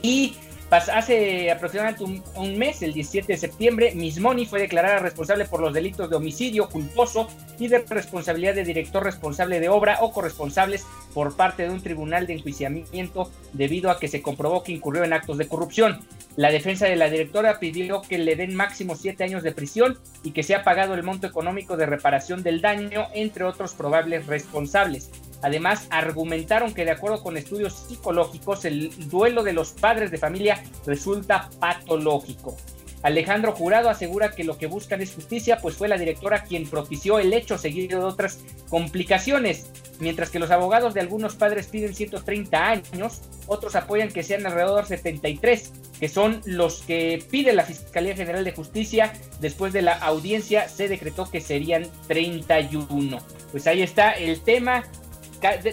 Y 0.03 0.37
Hace 0.71 1.53
aproximadamente 1.53 2.05
un, 2.35 2.59
mes, 2.59 2.83
el 2.83 2.93
17 2.95 3.33
de 3.33 3.39
septiembre, 3.39 3.93
Miss 3.95 4.19
Moni 4.19 4.45
fue 4.45 4.61
declarada 4.61 4.99
responsable 4.99 5.45
por 5.45 5.61
los 5.61 5.73
delitos 5.73 6.11
de 6.11 6.17
homicidio 6.17 6.69
culposo 6.69 7.29
y 7.61 7.69
de 7.69 7.79
responsabilidad 7.79 8.55
de 8.55 8.65
director 8.65 9.05
responsable 9.05 9.61
de 9.61 9.69
obra 9.69 9.99
o 10.01 10.11
corresponsables 10.11 10.85
por 11.13 11.37
parte 11.37 11.63
de 11.63 11.71
un 11.71 11.81
tribunal 11.81 12.27
de 12.27 12.35
enjuiciamiento 12.35 13.31
debido 13.53 13.91
a 13.91 14.01
que 14.01 14.09
se 14.09 14.21
comprobó 14.21 14.65
que 14.65 14.73
incurrió 14.73 15.05
en 15.05 15.13
actos 15.13 15.39
de 15.39 15.47
corrupción. 15.47 16.01
La 16.37 16.51
defensa 16.51 16.87
de 16.87 16.97
la 16.97 17.09
directora 17.09 17.61
pidió 17.61 18.03
que 18.03 18.19
le 18.19 18.35
den 18.35 18.57
máximo 18.57 18.97
siete 18.97 19.23
años 19.23 19.45
de 19.45 19.53
prisión 19.53 19.99
y 20.25 20.33
que 20.33 20.43
sea 20.43 20.65
pagado 20.65 20.95
el 20.95 21.05
monto 21.05 21.29
económico 21.29 21.77
de 21.77 21.87
reparación 21.87 22.43
del 22.43 22.61
daño, 22.61 23.07
entre 23.15 23.45
otros 23.45 23.75
probables 23.75 24.27
responsables. 24.27 25.11
Además, 25.45 25.87
argumentaron 25.91 26.73
que 26.73 26.87
de 26.87 26.93
acuerdo 26.93 27.23
con 27.23 27.37
estudios 27.37 27.75
psicológicos, 27.87 28.65
el 28.65 28.91
duelo 29.11 29.43
de 29.43 29.53
los 29.53 29.73
padres 29.73 30.11
de 30.11 30.17
familia 30.17 30.65
resulta 30.87 31.51
patológico. 31.61 32.57
Alejandro 33.03 33.53
Jurado 33.53 33.91
asegura 33.91 34.31
que 34.31 34.45
lo 34.45 34.57
que 34.57 34.67
buscan 34.67 35.03
es 35.03 35.13
justicia, 35.13 35.59
pues 35.61 35.77
fue 35.77 35.89
la 35.89 35.99
directora 35.99 36.45
quien 36.45 36.67
propició 36.67 37.19
el 37.19 37.35
hecho 37.35 37.59
seguido 37.59 37.99
de 37.99 38.07
otras 38.07 38.39
complicaciones. 38.71 39.67
Mientras 40.01 40.31
que 40.31 40.39
los 40.39 40.51
abogados 40.51 40.95
de 40.95 41.01
algunos 41.01 41.35
padres 41.35 41.67
piden 41.67 41.95
130 41.95 42.67
años, 42.67 43.21
otros 43.47 43.77
apoyan 43.77 44.11
que 44.11 44.23
sean 44.23 44.47
alrededor 44.47 44.87
de 44.87 44.97
73, 44.97 45.73
que 46.01 46.09
son 46.09 46.41
los 46.47 46.81
que 46.81 47.23
pide 47.31 47.53
la 47.53 47.65
Fiscalía 47.65 48.17
General 48.17 48.45
de 48.45 48.53
Justicia. 48.53 49.13
Después 49.41 49.75
de 49.75 49.83
la 49.83 49.93
audiencia 49.93 50.71
se 50.71 50.89
decretó 50.89 51.31
que 51.31 51.43
serían 51.43 51.87
31. 52.09 53.19
Pues 53.53 53.67
ahí 53.67 53.83
está 53.83 54.13
el 54.13 54.41
tema 54.41 54.85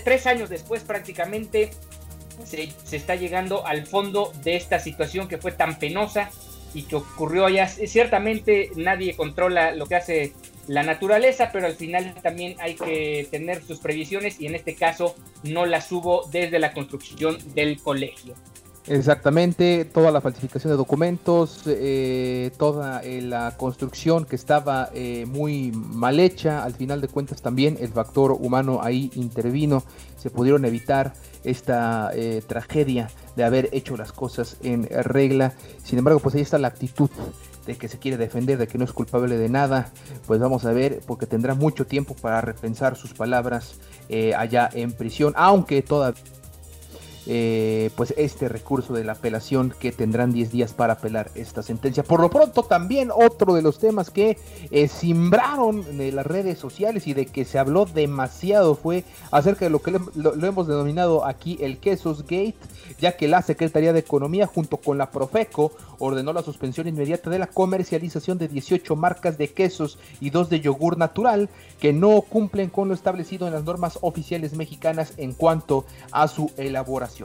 tres 0.04 0.28
años 0.28 0.50
después 0.50 0.84
prácticamente 0.84 1.72
se, 2.46 2.70
está 2.96 3.16
llegando 3.16 3.66
al 3.66 3.86
fondo 3.86 4.32
de 4.44 4.56
esta 4.56 4.80
situación 4.80 5.28
que 5.28 5.38
fue 5.38 5.51
tan 5.51 5.80
penosa 5.80 6.30
y 6.74 6.84
que 6.84 6.96
ocurrió 6.96 7.46
allá. 7.46 7.68
Ciertamente 7.68 8.72
nadie 8.75 9.16
controla 9.16 9.74
lo 9.74 9.86
que 9.86 9.96
hace 9.96 10.34
la 10.68 10.84
naturaleza, 10.84 11.50
pero 11.51 11.66
al 11.66 11.75
final 11.75 12.13
también 12.22 12.56
hay 12.60 12.75
que 12.75 13.28
tener 13.30 13.63
sus 13.63 13.80
previsiones 13.80 14.40
y 14.40 14.48
en 14.48 14.56
este 14.56 14.75
caso 14.75 15.16
no 15.44 15.66
las 15.66 15.92
hubo 15.92 16.28
desde 16.32 16.60
la 16.60 16.72
construcción 16.72 17.38
del 17.54 17.82
colegio. 17.82 18.36
Exactamente, 18.88 19.86
toda 19.86 20.10
la 20.12 20.22
falsificación 20.22 20.74
de 20.74 20.78
documentos, 20.78 21.62
eh, 21.68 22.50
toda 22.58 23.04
eh, 23.04 23.22
la 23.22 23.56
construcción 23.56 24.26
que 24.26 24.36
estaba 24.36 24.90
eh, 24.96 25.28
muy 25.28 25.72
mal 25.72 26.20
hecha, 26.20 26.64
al 26.64 26.74
final 26.74 27.00
de 27.00 27.08
cuentas 27.08 27.44
también 27.44 27.78
el 27.80 27.90
factor 27.90 28.32
humano 28.32 28.80
ahí 28.82 29.12
intervino, 29.14 29.84
se 30.18 30.32
pudieron 30.32 30.66
evitar 30.66 31.14
esta 31.44 32.12
tragedia 32.46 33.10
de 33.36 33.44
haber 33.44 33.70
hecho 33.72 33.98
las 33.98 34.12
cosas 34.12 34.58
en 34.62 34.84
regla, 34.84 35.54
sin 35.84 35.98
embargo 35.98 36.20
pues 36.20 36.36
ahí 36.36 36.42
está 36.42 36.60
la 36.60 36.68
actitud 36.68 37.10
de 37.66 37.76
que 37.76 37.88
se 37.88 37.98
quiere 37.98 38.18
defender, 38.18 38.60
de 38.60 38.68
que 38.68 38.78
no 38.78 38.86
es 38.86 38.94
culpable 38.94 39.38
de 39.38 39.50
nada, 39.50 39.92
pues 40.28 40.40
vamos 40.40 40.66
a 40.66 40.72
ver, 40.72 41.02
porque 41.08 41.26
tendrá 41.26 41.56
mucho 41.56 41.88
tiempo 41.88 42.16
para 42.16 42.42
repensar 42.42 42.96
sus 42.96 43.14
palabras 43.14 43.76
allá 44.38 44.70
en 44.74 44.92
prisión, 44.92 45.34
aunque 45.36 45.82
todavía 45.82 46.22
eh, 47.28 47.92
pues 47.96 48.13
este 48.18 48.50
recurso 48.50 48.94
de 48.94 49.04
la 49.04 49.13
apelación 49.13 49.74
que 49.80 49.92
tendrán 49.92 50.34
10 50.34 50.51
días 50.51 50.74
para 50.74 50.94
apelar 50.94 51.30
esta 51.36 51.62
sentencia. 51.62 52.04
Por 52.04 52.20
lo 52.20 52.30
pronto 52.30 52.63
también 52.63 53.12
otro 53.13 53.54
de 53.54 53.62
los 53.62 53.78
temas 53.78 54.10
que 54.10 54.38
eh, 54.72 54.88
simbraron 54.88 55.98
de 55.98 56.12
las 56.12 56.25
redes 56.25 56.58
sociales 56.58 57.06
y 57.08 57.13
de 57.13 57.28
que 57.28 57.46
se 57.46 57.60
habló 57.60 57.86
demasiado 57.86 58.75
fue 58.75 59.04
acerca 59.30 59.66
de 59.66 59.72
lo 59.72 59.82
que 59.82 59.92
lo, 59.92 60.34
hemos 60.46 60.68
denominado 60.68 61.25
aquí 61.25 61.58
el 61.62 61.78
Quesos 61.78 62.24
Gate, 62.24 62.56
ya 63.00 63.16
que 63.16 63.28
la 63.28 63.42
Secretaría 63.42 63.94
de 63.94 64.00
Economía 64.00 64.48
junto 64.48 64.78
con 64.78 64.98
la 64.98 65.12
Profeco 65.12 65.72
ordenó 66.00 66.34
la 66.34 66.42
suspensión 66.42 66.88
inmediata 66.88 67.30
de 67.30 67.40
la 67.40 67.48
comercialización 67.48 68.38
de 68.38 68.48
18 68.48 68.96
marcas 68.96 69.38
de 69.38 69.51
quesos 69.51 70.00
y 70.20 70.32
dos 70.32 70.50
de 70.50 70.60
yogur 70.60 70.98
natural 70.98 71.50
que 71.80 71.94
no 71.94 72.22
cumplen 72.22 72.70
con 72.70 72.88
lo 72.88 72.94
establecido 72.94 73.48
en 73.48 73.54
las 73.54 73.63
normas 73.63 74.00
oficiales 74.01 74.54
mexicanas 74.54 75.13
en 75.18 75.34
cuanto 75.34 75.86
a 76.12 76.28
su 76.28 76.51
elaboración. 76.58 77.21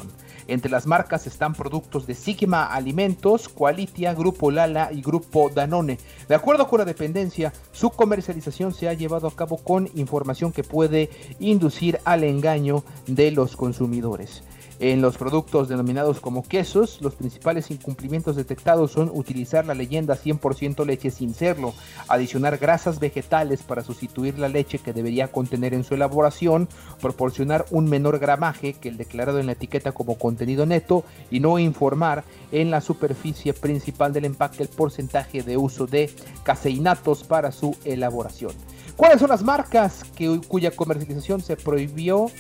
Entre 0.48 0.70
las 0.70 0.86
marcas 0.86 1.26
están 1.26 1.54
productos 1.54 2.06
de 2.06 2.14
Sigma 2.14 2.66
Alimentos, 2.66 3.48
Qualitia, 3.48 4.14
Grupo 4.14 4.50
Lala 4.50 4.90
y 4.92 5.02
Grupo 5.02 5.50
Danone. 5.50 5.98
De 6.28 6.34
acuerdo 6.34 6.68
con 6.68 6.78
la 6.78 6.84
dependencia, 6.84 7.52
su 7.72 7.90
comercialización 7.90 8.72
se 8.72 8.88
ha 8.88 8.94
llevado 8.94 9.28
a 9.28 9.34
cabo 9.34 9.58
con 9.58 9.88
información 9.94 10.52
que 10.52 10.64
puede 10.64 11.10
inducir 11.38 11.98
al 12.04 12.24
engaño 12.24 12.84
de 13.06 13.30
los 13.30 13.56
consumidores. 13.56 14.42
En 14.78 15.00
los 15.00 15.16
productos 15.16 15.68
denominados 15.68 16.20
como 16.20 16.42
quesos, 16.42 16.98
los 17.00 17.14
principales 17.14 17.70
incumplimientos 17.70 18.36
detectados 18.36 18.90
son 18.92 19.10
utilizar 19.12 19.64
la 19.64 19.74
leyenda 19.74 20.16
100% 20.16 20.84
leche 20.84 21.10
sin 21.10 21.32
serlo, 21.32 21.72
adicionar 22.08 22.58
grasas 22.58 23.00
vegetales 23.00 23.62
para 23.62 23.82
sustituir 23.82 24.38
la 24.38 24.48
leche 24.48 24.78
que 24.78 24.92
debería 24.92 25.28
contener 25.28 25.72
en 25.72 25.82
su 25.82 25.94
elaboración, 25.94 26.68
proporcionar 27.00 27.64
un 27.70 27.88
menor 27.88 28.18
gramaje 28.18 28.74
que 28.74 28.90
el 28.90 28.98
declarado 28.98 29.38
en 29.38 29.46
la 29.46 29.52
etiqueta 29.52 29.92
como 29.92 30.18
contenido 30.18 30.66
neto 30.66 31.04
y 31.30 31.40
no 31.40 31.58
informar 31.58 32.24
en 32.52 32.70
la 32.70 32.82
superficie 32.82 33.54
principal 33.54 34.12
del 34.12 34.26
empaque 34.26 34.62
el 34.62 34.68
porcentaje 34.68 35.42
de 35.42 35.56
uso 35.56 35.86
de 35.86 36.10
caseinatos 36.42 37.24
para 37.24 37.50
su 37.50 37.74
elaboración. 37.86 38.52
¿Cuáles 38.94 39.20
son 39.20 39.30
las 39.30 39.42
marcas 39.42 40.04
que, 40.04 40.40
cuya 40.46 40.70
comercialización 40.70 41.40
se 41.40 41.56
prohibió? 41.56 42.30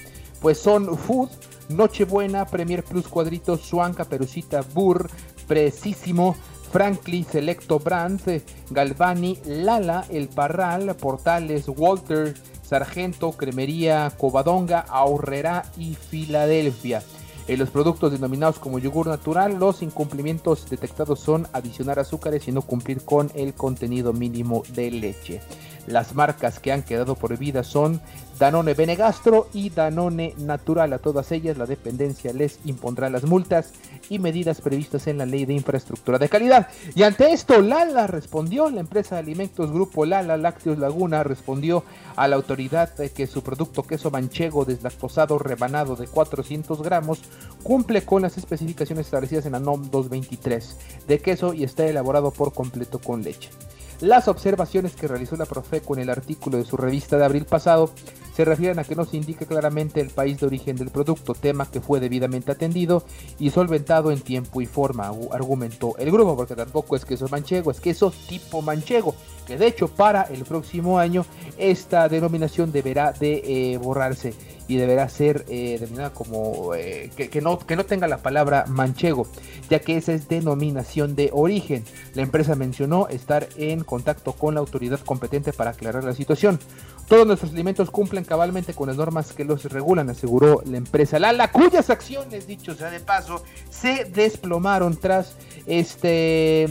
Pues 0.40 0.58
son 0.58 0.96
Food, 0.96 1.30
Nochebuena, 1.68 2.46
Premier 2.46 2.84
Plus 2.84 3.08
Cuadritos, 3.08 3.60
Suanca, 3.60 4.04
Perucita, 4.04 4.62
Burr, 4.74 5.08
Precisísimo, 5.46 6.36
Franklin, 6.72 7.24
Selecto 7.24 7.78
Brand, 7.78 8.20
Galvani, 8.70 9.38
Lala, 9.46 10.04
El 10.10 10.28
Parral, 10.28 10.94
Portales, 10.96 11.66
Walter, 11.68 12.34
Sargento, 12.62 13.32
Cremería, 13.32 14.12
Covadonga, 14.18 14.80
Ahorrera 14.80 15.64
y 15.76 15.94
Filadelfia. 15.94 17.02
En 17.48 17.60
los 17.60 17.70
productos 17.70 18.10
denominados 18.10 18.58
como 18.58 18.80
yogur 18.80 19.06
natural, 19.06 19.56
los 19.60 19.80
incumplimientos 19.80 20.68
detectados 20.68 21.20
son 21.20 21.46
adicionar 21.52 22.00
azúcares 22.00 22.48
y 22.48 22.52
no 22.52 22.62
cumplir 22.62 23.04
con 23.04 23.30
el 23.36 23.54
contenido 23.54 24.12
mínimo 24.12 24.64
de 24.74 24.90
leche. 24.90 25.40
Las 25.86 26.16
marcas 26.16 26.58
que 26.58 26.72
han 26.72 26.82
quedado 26.82 27.14
prohibidas 27.14 27.68
son 27.68 28.00
Danone 28.38 28.74
Benegastro 28.74 29.48
y 29.52 29.70
Danone 29.70 30.34
Natural. 30.38 30.92
A 30.92 30.98
todas 30.98 31.32
ellas 31.32 31.56
la 31.56 31.66
dependencia 31.66 32.32
les 32.32 32.58
impondrá 32.64 33.08
las 33.08 33.24
multas 33.24 33.72
y 34.10 34.18
medidas 34.18 34.60
previstas 34.60 35.06
en 35.06 35.18
la 35.18 35.26
Ley 35.26 35.46
de 35.46 35.54
Infraestructura 35.54 36.18
de 36.18 36.28
Calidad. 36.28 36.68
Y 36.94 37.02
ante 37.02 37.32
esto, 37.32 37.62
Lala 37.62 38.06
respondió, 38.06 38.68
la 38.70 38.80
empresa 38.80 39.14
de 39.14 39.22
alimentos 39.22 39.72
Grupo 39.72 40.04
Lala 40.04 40.36
Lácteos 40.36 40.78
Laguna 40.78 41.24
respondió 41.24 41.84
a 42.14 42.28
la 42.28 42.36
autoridad 42.36 42.94
que 42.94 43.26
su 43.26 43.42
producto 43.42 43.82
queso 43.82 44.10
manchego 44.10 44.64
deslactosado 44.64 45.38
rebanado 45.38 45.96
de 45.96 46.06
400 46.06 46.82
gramos 46.82 47.20
cumple 47.62 48.04
con 48.04 48.22
las 48.22 48.36
especificaciones 48.36 49.06
establecidas 49.06 49.46
en 49.46 49.52
la 49.52 49.60
NOM 49.60 49.90
223 49.90 50.76
de 51.08 51.18
queso 51.20 51.54
y 51.54 51.64
está 51.64 51.86
elaborado 51.86 52.30
por 52.30 52.52
completo 52.52 52.98
con 52.98 53.22
leche. 53.22 53.50
Las 54.00 54.28
observaciones 54.28 54.94
que 54.94 55.08
realizó 55.08 55.36
la 55.36 55.46
Profeco 55.46 55.94
en 55.94 56.02
el 56.02 56.10
artículo 56.10 56.58
de 56.58 56.66
su 56.66 56.76
revista 56.76 57.16
de 57.16 57.24
abril 57.24 57.46
pasado 57.46 57.90
se 58.36 58.44
refieren 58.44 58.78
a 58.78 58.84
que 58.84 58.94
no 58.94 59.06
se 59.06 59.16
indique 59.16 59.46
claramente 59.46 60.02
el 60.02 60.10
país 60.10 60.38
de 60.38 60.46
origen 60.46 60.76
del 60.76 60.90
producto, 60.90 61.32
tema 61.32 61.70
que 61.70 61.80
fue 61.80 61.98
debidamente 61.98 62.52
atendido 62.52 63.02
y 63.38 63.48
solventado 63.48 64.12
en 64.12 64.20
tiempo 64.20 64.60
y 64.60 64.66
forma, 64.66 65.10
argumentó 65.32 65.96
el 65.96 66.10
grupo, 66.10 66.36
porque 66.36 66.54
tampoco 66.54 66.96
es 66.96 67.06
queso 67.06 67.26
manchego, 67.30 67.70
es 67.70 67.80
queso 67.80 68.12
tipo 68.28 68.60
manchego, 68.60 69.14
que 69.46 69.56
de 69.56 69.66
hecho 69.66 69.88
para 69.88 70.22
el 70.22 70.44
próximo 70.44 70.98
año 70.98 71.24
esta 71.56 72.08
denominación 72.08 72.72
deberá 72.72 73.12
de 73.12 73.42
eh, 73.72 73.78
borrarse 73.78 74.34
y 74.68 74.76
deberá 74.76 75.08
ser 75.08 75.44
eh, 75.48 75.76
denominada 75.78 76.10
como 76.10 76.74
eh, 76.74 77.10
que, 77.16 77.40
no, 77.40 77.58
que 77.58 77.76
no 77.76 77.84
tenga 77.84 78.08
la 78.08 78.18
palabra 78.18 78.64
manchego, 78.66 79.28
ya 79.70 79.78
que 79.78 79.96
esa 79.96 80.12
es 80.12 80.28
denominación 80.28 81.14
de 81.14 81.30
origen. 81.32 81.84
La 82.14 82.22
empresa 82.22 82.54
mencionó 82.56 83.08
estar 83.08 83.48
en 83.56 83.84
contacto 83.84 84.32
con 84.32 84.54
la 84.54 84.60
autoridad 84.60 85.00
competente 85.00 85.52
para 85.52 85.70
aclarar 85.70 86.04
la 86.04 86.14
situación. 86.14 86.58
Todos 87.08 87.26
nuestros 87.26 87.52
alimentos 87.52 87.92
cumplen 87.92 88.24
cabalmente 88.24 88.74
con 88.74 88.88
las 88.88 88.96
normas 88.96 89.32
que 89.32 89.44
los 89.44 89.64
regulan, 89.66 90.10
aseguró 90.10 90.62
la 90.66 90.76
empresa 90.76 91.20
Lala, 91.20 91.52
cuyas 91.52 91.88
acciones, 91.88 92.48
dicho 92.48 92.74
sea 92.74 92.90
de 92.90 92.98
paso, 92.98 93.44
se 93.70 94.06
desplomaron 94.06 94.96
tras 94.96 95.36
este, 95.66 96.68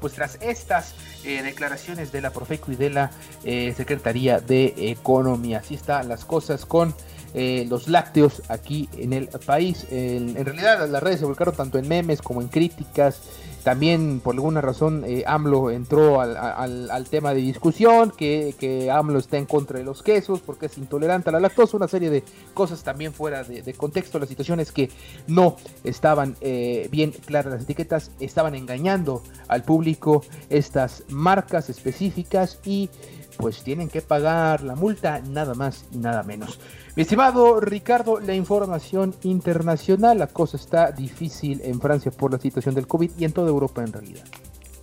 pues 0.00 0.14
tras 0.14 0.38
estas 0.40 0.94
eh, 1.24 1.42
declaraciones 1.42 2.12
de 2.12 2.20
la 2.20 2.30
Profeco 2.30 2.72
y 2.72 2.76
de 2.76 2.90
la 2.90 3.10
Secretaría 3.42 4.40
de 4.40 4.74
Economía. 4.76 5.58
Así 5.58 5.74
están 5.74 6.08
las 6.08 6.24
cosas 6.24 6.66
con 6.66 6.94
eh, 7.36 7.66
los 7.68 7.88
lácteos 7.88 8.42
aquí 8.48 8.88
en 8.96 9.12
el 9.12 9.26
país. 9.26 9.88
En, 9.90 10.36
realidad 10.44 10.88
las 10.88 11.02
redes 11.02 11.18
se 11.18 11.26
volcaron 11.26 11.52
tanto 11.56 11.78
en 11.78 11.88
memes 11.88 12.22
como 12.22 12.40
en 12.40 12.46
críticas. 12.46 13.22
También 13.64 14.20
por 14.20 14.34
alguna 14.34 14.60
razón 14.60 15.04
eh, 15.06 15.24
AMLO 15.26 15.70
entró 15.70 16.20
al, 16.20 17.06
tema 17.08 17.32
de 17.32 17.40
discusión, 17.40 18.12
que, 18.14 18.54
que, 18.58 18.90
AMLO 18.90 19.18
está 19.18 19.38
en 19.38 19.46
contra 19.46 19.78
de 19.78 19.84
los 19.84 20.02
quesos 20.02 20.40
porque 20.40 20.66
es 20.66 20.76
intolerante 20.76 21.30
a 21.30 21.32
la 21.32 21.40
lactosa, 21.40 21.78
una 21.78 21.88
serie 21.88 22.10
de 22.10 22.22
cosas 22.52 22.84
también 22.84 23.14
fuera 23.14 23.42
de, 23.42 23.72
contexto. 23.72 24.18
La 24.18 24.26
situación 24.26 24.60
es 24.60 24.70
que 24.70 24.90
no 25.28 25.56
estaban 25.82 26.36
eh, 26.42 26.88
bien 26.90 27.12
claras 27.12 27.54
las 27.54 27.62
etiquetas, 27.62 28.10
estaban 28.20 28.54
engañando 28.54 29.22
al 29.48 29.62
público 29.62 30.22
estas 30.50 31.04
marcas 31.08 31.70
específicas 31.70 32.60
y 32.66 32.90
pues 33.36 33.62
tienen 33.62 33.88
que 33.88 34.00
pagar 34.00 34.62
la 34.62 34.74
multa 34.74 35.20
nada 35.20 35.54
más 35.54 35.86
y 35.92 35.98
nada 35.98 36.22
menos. 36.22 36.58
Mi 36.96 37.02
estimado 37.02 37.60
Ricardo, 37.60 38.20
la 38.20 38.34
información 38.34 39.14
internacional, 39.22 40.18
la 40.18 40.28
cosa 40.28 40.56
está 40.56 40.92
difícil 40.92 41.60
en 41.64 41.80
Francia 41.80 42.10
por 42.10 42.32
la 42.32 42.38
situación 42.38 42.74
del 42.74 42.86
COVID 42.86 43.10
y 43.18 43.24
en 43.24 43.32
toda 43.32 43.48
Europa 43.48 43.82
en 43.82 43.92
realidad. 43.92 44.24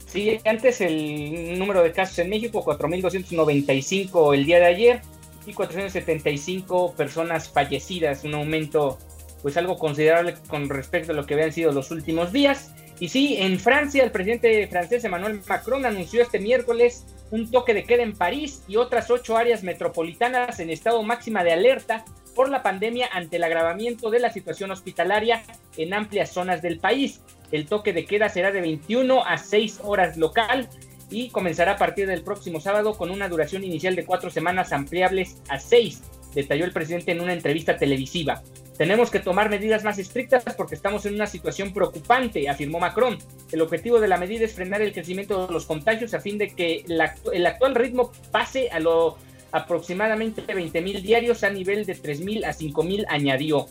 Sí, 0.08 0.38
antes 0.44 0.82
el 0.82 1.58
número 1.58 1.82
de 1.82 1.94
casos 1.94 2.20
en 2.20 2.30
México, 2.30 2.66
4.295 2.66 4.34
el 4.34 4.46
día 4.46 4.60
de 4.60 4.66
ayer 4.66 5.02
y 5.46 5.54
475 5.54 6.94
personas 6.96 7.50
fallecidas, 7.50 8.26
un 8.26 8.34
aumento 8.34 8.98
pues 9.42 9.58
algo 9.58 9.78
considerable 9.78 10.36
con 10.48 10.70
respecto 10.70 11.14
a 11.14 11.16
lo 11.16 11.26
que 11.26 11.34
habían 11.34 11.52
sido 11.52 11.72
los 11.72 11.92
últimos 11.92 12.32
días. 12.32 12.74
Y 13.02 13.10
sí, 13.10 13.38
en 13.40 13.60
Francia 13.60 14.04
el 14.04 14.12
presidente 14.12 14.68
francés 14.68 15.04
Emmanuel 15.04 15.42
Macron 15.50 15.88
anunció 15.88 16.22
este 16.22 16.38
miércoles 16.38 17.04
un 17.32 17.50
toque 17.50 17.74
de 17.74 17.84
queda 17.84 18.04
en 18.04 18.14
París 18.14 18.62
y 18.68 18.76
otras 18.76 19.10
ocho 19.10 19.36
áreas 19.38 19.64
metropolitanas 19.64 20.60
en 20.60 20.70
estado 20.70 21.02
máxima 21.02 21.44
de 21.44 21.52
alerta 21.52 22.06
por 22.36 22.50
la 22.50 22.62
pandemia 22.62 23.10
ante 23.12 23.38
el 23.38 23.44
agravamiento 23.44 24.12
de 24.12 24.20
la 24.20 24.32
situación 24.32 24.70
hospitalaria 24.70 25.42
en 25.78 25.96
amplias 25.96 26.30
zonas 26.30 26.62
del 26.62 26.78
país. 26.78 27.22
El 27.52 27.66
toque 27.66 27.92
de 27.92 28.06
queda 28.06 28.30
será 28.30 28.52
de 28.52 28.62
21 28.62 29.26
a 29.26 29.36
6 29.40 29.80
horas 29.84 30.16
local 30.18 30.70
y 31.10 31.30
comenzará 31.30 31.72
a 31.72 31.78
partir 31.78 32.06
del 32.06 32.22
próximo 32.22 32.62
sábado 32.62 32.96
con 33.00 33.10
una 33.10 33.28
duración 33.30 33.64
inicial 33.64 33.96
de 33.96 34.06
cuatro 34.06 34.30
semanas 34.30 34.74
ampliables 34.74 35.42
a 35.50 35.60
seis, 35.60 36.04
detalló 36.36 36.66
el 36.66 36.72
presidente 36.72 37.14
en 37.14 37.22
una 37.22 37.34
entrevista 37.34 37.78
televisiva. 37.78 38.44
Tenemos 38.82 39.12
que 39.12 39.20
tomar 39.20 39.48
medidas 39.48 39.84
más 39.84 40.00
estrictas 40.00 40.44
porque 40.58 40.74
estamos 40.74 41.06
en 41.06 41.14
una 41.14 41.28
situación 41.28 41.72
preocupante, 41.72 42.50
afirmó 42.50 42.80
Macron. 42.80 43.16
El 43.52 43.62
objetivo 43.62 44.00
de 44.00 44.08
la 44.08 44.18
medida 44.18 44.44
es 44.44 44.56
frenar 44.56 44.82
el 44.82 44.92
crecimiento 44.92 45.46
de 45.46 45.54
los 45.54 45.68
contagios 45.68 46.16
a 46.16 46.20
fin 46.20 46.40
de 46.40 46.48
que 46.48 46.84
el 46.88 47.46
actual 47.46 47.76
ritmo 47.76 48.12
pase 48.32 48.72
a 48.72 48.80
lo 48.80 49.20
aproximadamente 49.52 50.42
20 50.52 50.82
mil 50.82 51.04
diarios 51.04 51.44
a 51.44 51.52
nivel 51.52 51.86
de 51.86 51.94
3 51.94 52.22
mil 52.22 52.44
a 52.44 52.54
5 52.54 52.82
mil, 52.82 53.06
añadió. 53.08 53.68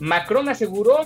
Macron 0.00 0.50
aseguró 0.50 0.98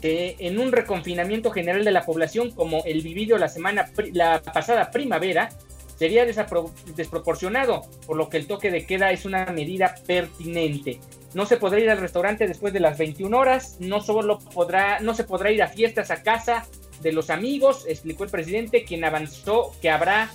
que 0.00 0.36
en 0.38 0.58
un 0.58 0.72
reconfinamiento 0.72 1.50
general 1.50 1.84
de 1.84 1.90
la 1.90 2.06
población 2.06 2.50
como 2.50 2.82
el 2.86 3.02
vivido 3.02 3.36
la 3.36 3.48
semana 3.48 3.90
la 4.14 4.40
pasada 4.40 4.90
primavera 4.90 5.50
sería 5.96 6.24
desproporcionado, 6.24 7.82
por 8.06 8.16
lo 8.16 8.30
que 8.30 8.38
el 8.38 8.46
toque 8.46 8.70
de 8.70 8.86
queda 8.86 9.10
es 9.10 9.26
una 9.26 9.44
medida 9.52 9.96
pertinente. 10.06 10.98
No 11.34 11.46
se 11.46 11.56
podrá 11.56 11.78
ir 11.78 11.90
al 11.90 11.98
restaurante 11.98 12.48
después 12.48 12.72
de 12.72 12.80
las 12.80 12.98
21 12.98 13.36
horas, 13.36 13.76
no 13.78 14.00
solo 14.00 14.38
podrá, 14.38 15.00
no 15.00 15.14
se 15.14 15.24
podrá 15.24 15.52
ir 15.52 15.62
a 15.62 15.68
fiestas 15.68 16.10
a 16.10 16.22
casa 16.22 16.66
de 17.02 17.12
los 17.12 17.30
amigos, 17.30 17.84
explicó 17.88 18.24
el 18.24 18.30
presidente, 18.30 18.84
quien 18.84 19.04
avanzó 19.04 19.72
que 19.80 19.90
habrá 19.90 20.30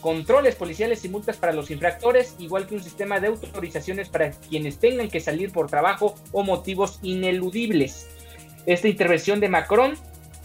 controles 0.00 0.54
policiales 0.54 1.04
y 1.04 1.08
multas 1.08 1.36
para 1.36 1.52
los 1.52 1.70
infractores, 1.70 2.36
igual 2.38 2.66
que 2.66 2.74
un 2.74 2.82
sistema 2.82 3.20
de 3.20 3.28
autorizaciones 3.28 4.08
para 4.08 4.30
quienes 4.30 4.78
tengan 4.78 5.08
que 5.08 5.20
salir 5.20 5.50
por 5.50 5.68
trabajo 5.68 6.14
o 6.32 6.42
motivos 6.42 6.98
ineludibles. 7.02 8.08
Esta 8.66 8.88
intervención 8.88 9.40
de 9.40 9.48
Macron 9.48 9.94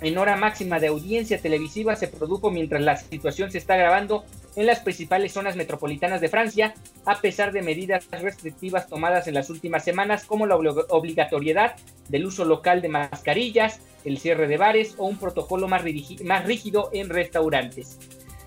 en 0.02 0.18
hora 0.18 0.36
máxima 0.36 0.80
de 0.80 0.88
audiencia 0.88 1.40
televisiva 1.40 1.96
se 1.96 2.08
produjo 2.08 2.52
mientras 2.52 2.82
la 2.82 2.98
situación 2.98 3.52
se 3.52 3.58
está 3.58 3.76
grabando 3.76 4.26
en 4.56 4.66
las 4.66 4.80
principales 4.80 5.34
zonas 5.34 5.56
metropolitanas 5.56 6.22
de 6.22 6.30
Francia, 6.30 6.74
a 7.06 7.20
pesar 7.22 7.52
de 7.52 7.62
medidas 7.62 8.08
restrictivas 8.12 8.88
tomadas 8.88 9.28
en 9.28 9.34
las 9.34 9.50
últimas 9.50 9.84
semanas, 9.84 10.26
como 10.26 10.46
la 10.46 10.56
obligatoriedad 10.56 11.76
del 12.10 12.26
uso 12.26 12.46
local 12.46 12.82
de 12.82 12.90
mascarillas, 12.90 13.80
el 14.06 14.18
cierre 14.20 14.48
de 14.48 14.58
bares 14.58 14.96
o 14.98 15.06
un 15.06 15.18
protocolo 15.18 15.68
más, 15.68 15.84
rígido 15.84 16.90
en 16.94 17.10
restaurantes. 17.10 18.00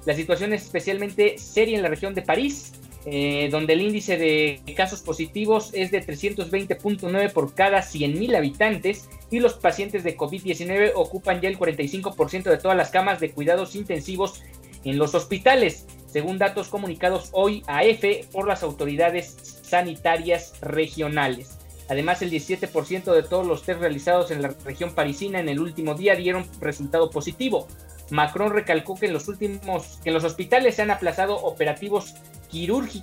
La 0.04 0.14
situación 0.14 0.52
es 0.52 0.62
especialmente 0.62 1.38
seria 1.38 1.76
en 1.76 1.82
la 1.82 1.88
región 1.88 2.14
de 2.14 2.22
París, 2.22 2.74
eh, 3.08 3.48
donde 3.50 3.72
el 3.72 3.82
índice 3.82 4.18
de 4.18 4.60
casos 4.76 5.00
positivos 5.00 5.70
es 5.74 5.90
de 5.90 6.04
320.9 6.04 7.32
por 7.32 7.54
cada 7.54 7.80
100.000 7.80 8.36
habitantes 8.36 9.08
y 9.30 9.38
los 9.38 9.54
pacientes 9.54 10.02
de 10.02 10.16
COVID-19 10.16 10.92
ocupan 10.94 11.40
ya 11.40 11.48
el 11.48 11.58
45% 11.58 12.42
de 12.44 12.58
todas 12.58 12.76
las 12.76 12.90
camas 12.90 13.20
de 13.20 13.30
cuidados 13.30 13.76
intensivos 13.76 14.42
en 14.90 14.98
los 14.98 15.14
hospitales, 15.14 15.86
según 16.06 16.38
datos 16.38 16.68
comunicados 16.68 17.30
hoy 17.32 17.62
a 17.66 17.84
EFE 17.84 18.26
por 18.32 18.48
las 18.48 18.62
autoridades 18.62 19.36
sanitarias 19.62 20.54
regionales. 20.60 21.58
Además, 21.88 22.22
el 22.22 22.30
17% 22.30 23.12
de 23.12 23.22
todos 23.22 23.46
los 23.46 23.62
test 23.62 23.80
realizados 23.80 24.30
en 24.30 24.42
la 24.42 24.54
región 24.64 24.94
parisina 24.94 25.40
en 25.40 25.48
el 25.48 25.60
último 25.60 25.94
día 25.94 26.14
dieron 26.14 26.46
resultado 26.60 27.10
positivo. 27.10 27.68
Macron 28.10 28.52
recalcó 28.52 28.94
que 28.96 29.06
en 29.06 29.12
los 29.12 29.28
últimos 29.28 29.98
en 30.04 30.14
los 30.14 30.24
hospitales 30.24 30.76
se 30.76 30.82
han 30.82 30.90
aplazado 30.90 31.36
operativos 31.36 32.14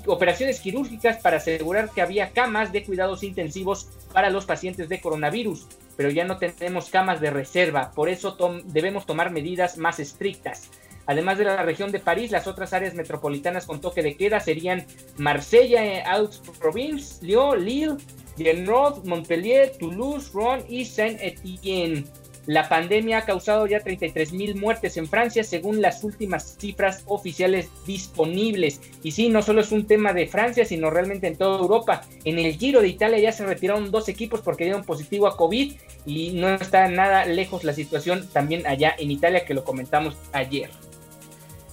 operaciones 0.08 0.60
quirúrgicas 0.60 1.22
para 1.22 1.38
asegurar 1.38 1.90
que 1.92 2.02
había 2.02 2.32
camas 2.32 2.72
de 2.72 2.84
cuidados 2.84 3.24
intensivos 3.24 3.90
para 4.14 4.30
los 4.30 4.46
pacientes 4.46 4.90
de 4.90 5.02
coronavirus, 5.02 5.68
pero 5.96 6.10
ya 6.10 6.26
no 6.26 6.38
tenemos 6.38 6.90
camas 6.90 7.22
de 7.22 7.30
reserva, 7.30 7.92
por 7.92 8.10
eso 8.10 8.38
debemos 8.66 9.06
tomar 9.06 9.32
medidas 9.32 9.78
más 9.78 10.00
estrictas. 10.00 10.72
Además 11.06 11.38
de 11.38 11.46
la 11.46 11.64
región 11.64 11.92
de 11.92 12.00
París, 12.00 12.32
las 12.32 12.48
otras 12.48 12.74
áreas 12.74 12.94
metropolitanas 12.94 13.66
con 13.66 13.82
toque 13.82 14.02
de 14.02 14.16
queda 14.16 14.40
serían 14.40 14.86
Marsella, 15.18 15.86
eh, 15.86 16.04
Aix-Provence, 16.06 17.26
Lyon, 17.26 17.64
Lille, 17.64 17.98
Genrod, 18.38 19.04
Montpellier, 19.04 19.74
Toulouse, 19.78 20.32
Rouen 20.34 20.64
y 20.70 20.86
Saint-Étienne. 20.86 22.06
La 22.46 22.68
pandemia 22.68 23.20
ha 23.20 23.26
causado 23.26 23.66
ya 23.68 23.80
33 23.80 24.34
mil 24.34 24.56
muertes 24.56 24.98
en 24.98 25.08
Francia 25.08 25.46
según 25.46 25.82
las 25.82 26.04
últimas 26.04 26.58
cifras 26.60 27.04
oficiales 27.06 27.70
disponibles. 27.86 28.82
Y 29.02 29.12
sí, 29.12 29.30
no 29.30 29.42
solo 29.42 29.62
es 29.62 29.72
un 29.72 29.88
tema 29.88 30.12
de 30.12 30.28
Francia, 30.28 30.66
sino 30.66 30.90
realmente 30.90 31.28
en 31.28 31.38
toda 31.38 31.60
Europa. 31.60 32.02
En 32.26 32.40
el 32.40 32.58
Giro 32.58 32.82
de 32.82 32.90
Italia 32.90 33.20
ya 33.20 33.32
se 33.32 33.46
retiraron 33.46 33.92
dos 33.92 34.10
equipos 34.10 34.42
porque 34.42 34.66
dieron 34.66 34.84
positivo 34.84 35.28
a 35.28 35.38
COVID 35.38 35.74
y 36.06 36.32
no 36.34 36.50
está 36.50 36.90
nada 36.90 37.26
lejos 37.26 37.64
la 37.64 37.72
situación 37.72 38.28
también 38.34 38.68
allá 38.68 38.94
en 38.98 39.12
Italia 39.12 39.46
que 39.46 39.54
lo 39.54 39.64
comentamos 39.64 40.18
ayer. 40.34 40.70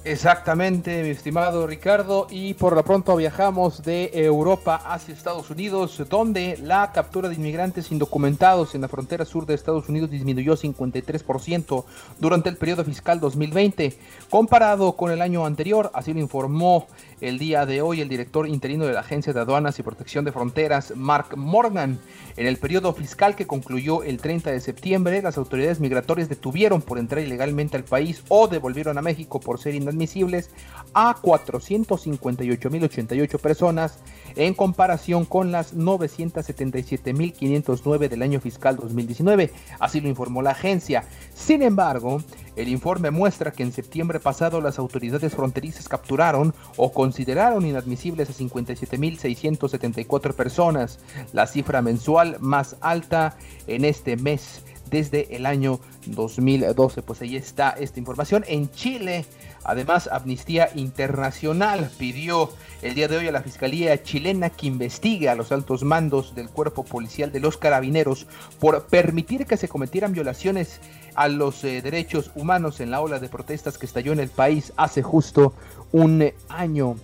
Exactamente, 0.03 1.03
mi 1.03 1.11
estimado 1.11 1.67
Ricardo, 1.67 2.27
y 2.31 2.55
por 2.55 2.75
lo 2.75 2.83
pronto 2.83 3.15
viajamos 3.17 3.83
de 3.83 4.11
Europa 4.15 4.77
hacia 4.77 5.13
Estados 5.13 5.51
Unidos, 5.51 6.03
donde 6.09 6.57
la 6.63 6.91
captura 6.93 7.29
de 7.29 7.35
inmigrantes 7.35 7.93
indocumentados 7.93 8.75
en 8.75 8.81
la 8.81 8.89
frontera 8.89 9.27
sur 9.27 9.45
de 9.45 9.53
Estados 9.53 9.91
Unidos 9.91 10.11
disminuyó 10.11 10.57
53% 10.57 11.85
durante 12.19 12.49
el 12.49 12.57
periodo 12.57 12.83
fiscal 12.83 13.21
2020, 13.21 13.99
comparado 14.31 14.97
con 14.97 15.13
el 15.13 15.21
año 15.21 15.45
anterior, 15.45 15.91
así 15.93 16.15
lo 16.15 16.21
informó 16.21 16.87
el 17.21 17.39
día 17.39 17.67
de 17.67 17.83
hoy 17.83 18.01
el 18.01 18.09
director 18.09 18.49
interino 18.49 18.87
de 18.87 18.95
la 18.95 19.01
Agencia 19.01 19.35
de 19.35 19.41
Aduanas 19.41 19.79
y 19.79 19.83
Protección 19.83 20.25
de 20.25 20.33
Fronteras, 20.33 20.95
Mark 20.97 21.37
Morgan. 21.37 21.99
En 22.39 22.47
el 22.47 22.57
periodo 22.57 22.95
fiscal 22.95 23.37
que 23.37 23.47
concluyó 23.47 24.03
el 24.03 24.19
30 24.19 24.51
de 24.51 24.61
septiembre, 24.61 25.21
las 25.21 25.37
autoridades 25.37 25.81
migratorias 25.81 26.31
detuvieron 26.31 26.81
por 26.81 26.99
entrar 26.99 27.23
ilegalmente 27.23 27.77
al 27.77 27.85
país 27.85 28.23
o 28.29 28.49
devolvieron 28.49 28.97
a 28.97 29.03
México 29.03 29.41
por 29.41 29.61
ser 29.61 29.75
inadmisibles 29.91 30.51
a 30.95 31.15
458.088 31.17 33.39
personas 33.39 33.99
en 34.37 34.55
comparación 34.55 35.25
con 35.25 35.51
las 35.53 35.77
977.509 35.77 38.09
del 38.09 38.23
año 38.23 38.41
fiscal 38.41 38.77
2019. 38.77 39.53
Así 39.79 40.01
lo 40.01 40.09
informó 40.09 40.41
la 40.43 40.51
agencia. 40.51 41.05
Sin 41.35 41.63
embargo, 41.63 42.23
el 42.57 42.67
informe 42.69 43.11
muestra 43.11 43.53
que 43.53 43.63
en 43.63 43.73
septiembre 43.73 44.19
pasado 44.21 44.61
las 44.61 44.79
autoridades 44.79 45.35
fronterizas 45.35 45.89
capturaron 45.89 46.55
o 46.77 46.93
consideraron 46.93 47.65
inadmisibles 47.67 48.29
a 48.31 48.35
57.674 48.35 50.35
personas, 50.35 50.99
la 51.33 51.47
cifra 51.47 51.81
mensual 51.83 52.37
más 52.41 52.77
alta 52.81 53.37
en 53.67 53.85
este 53.85 54.17
mes 54.17 54.63
desde 54.91 55.35
el 55.37 55.47
año 55.47 55.81
2012. 56.07 57.03
Pues 57.03 57.23
ahí 57.23 57.37
está 57.37 57.71
esta 57.71 57.99
información. 57.99 58.45
En 58.49 58.71
Chile, 58.71 59.25
además, 59.65 60.09
Amnistía 60.11 60.71
Internacional 60.75 61.91
pidió 61.99 62.51
el 62.83 62.95
día 62.95 63.09
de 63.09 63.19
hoy 63.19 63.29
a 63.29 63.33
la 63.33 63.43
Fiscalía 63.43 64.03
chilena 64.03 64.51
que 64.51 64.67
investigue 64.67 65.29
a 65.29 65.35
los 65.35 65.53
altos 65.53 65.83
mandos 65.83 66.35
del 66.35 66.49
cuerpo 66.49 66.85
policial 66.85 67.33
de 67.33 67.41
los 67.41 67.57
carabineros 67.57 68.27
por 68.59 68.87
permitir 68.87 69.47
que 69.47 69.57
se 69.57 69.69
cometieran 69.69 70.13
violaciones 70.13 70.81
a 71.15 71.29
los 71.29 71.65
eh, 71.65 71.83
derechos 71.83 72.31
humanos 72.35 72.81
en 72.81 72.91
la 72.91 73.01
ola 73.01 73.19
de 73.19 73.29
protestas 73.29 73.79
que 73.79 73.87
estalló 73.87 74.13
en 74.13 74.21
el 74.21 74.29
país 74.29 74.73
hace 74.77 75.03
justo 75.03 75.55
un 75.93 76.33
año. 76.49 76.97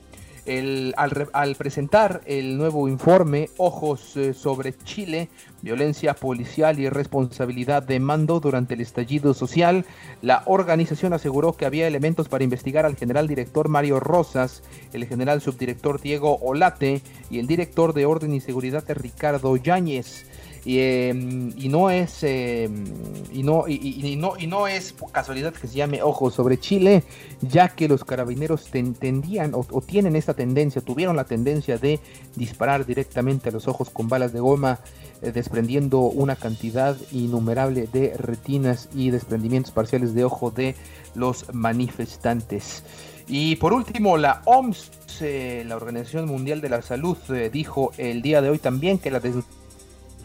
al, 0.96 1.56
presentar 1.56 2.20
el 2.24 2.56
nuevo 2.56 2.88
informe 2.88 3.50
Ojos 3.56 4.16
eh, 4.16 4.32
sobre 4.32 4.76
Chile, 4.78 5.28
violencia 5.62 6.14
policial 6.14 6.78
y 6.78 6.88
responsabilidad 6.88 7.82
de 7.82 8.00
mando 8.00 8.40
durante 8.40 8.74
el 8.74 8.80
estallido 8.80 9.34
social, 9.34 9.84
la 10.22 10.42
organización 10.46 11.12
aseguró 11.12 11.54
que 11.54 11.66
había 11.66 11.86
elementos 11.86 12.28
para 12.28 12.44
investigar 12.44 12.86
al 12.86 12.96
general 12.96 13.26
director 13.28 13.68
Mario 13.68 14.00
Rosas, 14.00 14.62
el 14.92 15.06
general 15.06 15.40
subdirector 15.40 16.00
Diego 16.00 16.38
Olate 16.40 17.02
y 17.30 17.38
el 17.38 17.46
director 17.46 17.92
de 17.92 18.06
Orden 18.06 18.34
y 18.34 18.40
Seguridad 18.40 18.84
Ricardo 18.88 19.56
Yáñez. 19.56 20.26
Em, 20.68 21.52
y, 21.56 21.68
no 21.68 21.90
es 21.90 22.24
em, 22.24 22.84
y 23.32 23.44
no 23.44 23.68
y, 23.68 24.16
no 24.16 24.32
y 24.36 24.48
no 24.48 24.66
es 24.66 24.96
casualidad 25.12 25.54
que 25.54 25.68
se 25.68 25.76
llame 25.76 26.02
Ojo 26.02 26.32
sobre 26.32 26.58
Chile 26.58 27.04
ya 27.40 27.68
que 27.68 27.86
los 27.86 28.02
carabineros 28.02 28.64
tendían 28.64 29.52
o, 29.54 29.62
tienen 29.80 30.16
esta 30.16 30.34
tendencia 30.34 30.82
tuvieron 30.82 31.14
la 31.14 31.22
tendencia 31.22 31.78
de 31.78 32.00
disparar 32.34 32.84
directamente 32.84 33.50
a 33.50 33.52
los 33.52 33.68
ojos 33.68 33.90
con 33.90 34.08
balas 34.08 34.32
de 34.32 34.40
goma 34.40 34.80
eh, 35.22 35.30
desprendiendo 35.30 36.00
una 36.00 36.34
cantidad 36.34 36.96
innumerable 37.12 37.86
de 37.86 38.16
retinas 38.16 38.88
y 38.92 39.10
desprendimientos 39.10 39.70
parciales 39.70 40.14
de 40.14 40.24
ojo 40.24 40.50
de 40.50 40.74
los 41.14 41.54
manifestantes. 41.54 42.82
Y 43.28 43.54
por 43.56 43.72
último 43.72 44.16
la 44.16 44.42
OMS 44.46 44.90
eh, 45.20 45.62
la 45.64 45.76
Organización 45.76 46.26
Mundial 46.26 46.60
de 46.60 46.70
la 46.70 46.82
Salud 46.82 47.16
eh, 47.30 47.50
dijo 47.52 47.92
el 47.98 48.20
día 48.20 48.42
de 48.42 48.50
hoy 48.50 48.58
también 48.58 48.98
que 48.98 49.12
la 49.12 49.20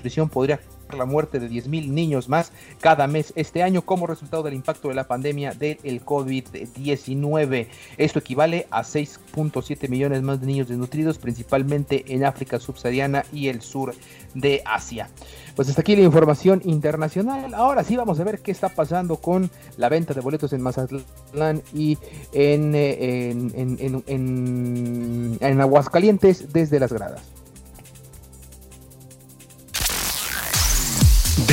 nutrición 0.01 0.29
podría 0.29 0.59
la 0.97 1.05
muerte 1.05 1.39
de 1.39 1.49
10.000 1.49 1.87
niños 1.87 2.27
más 2.27 2.51
cada 2.81 3.07
mes 3.07 3.31
este 3.37 3.63
año 3.63 3.83
como 3.83 4.07
resultado 4.07 4.43
del 4.43 4.55
impacto 4.55 4.89
de 4.89 4.95
la 4.95 5.07
pandemia 5.07 5.53
del 5.53 6.03
COVID-19. 6.03 7.67
Esto 7.97 8.19
equivale 8.19 8.67
a 8.71 8.81
6.7 8.81 9.87
millones 9.87 10.21
más 10.21 10.41
de 10.41 10.47
niños 10.47 10.67
desnutridos, 10.67 11.17
principalmente 11.17 12.03
en 12.13 12.25
África 12.25 12.59
subsahariana 12.59 13.23
y 13.31 13.47
el 13.47 13.61
sur 13.61 13.93
de 14.33 14.61
Asia. 14.65 15.09
Pues 15.55 15.69
hasta 15.69 15.79
aquí 15.81 15.95
la 15.95 16.01
información 16.01 16.61
internacional. 16.65 17.53
Ahora 17.53 17.85
sí 17.85 17.95
vamos 17.95 18.19
a 18.19 18.25
ver 18.25 18.39
qué 18.39 18.51
está 18.51 18.67
pasando 18.67 19.15
con 19.17 19.49
la 19.77 19.87
venta 19.87 20.13
de 20.13 20.19
boletos 20.19 20.51
en 20.51 20.61
Mazatlán 20.61 21.61
y 21.73 21.97
en, 22.33 22.75
eh, 22.75 23.29
en, 23.29 24.03
en, 24.07 25.37
en 25.39 25.61
Aguascalientes 25.61 26.51
desde 26.51 26.79
las 26.79 26.91
gradas. 26.91 27.40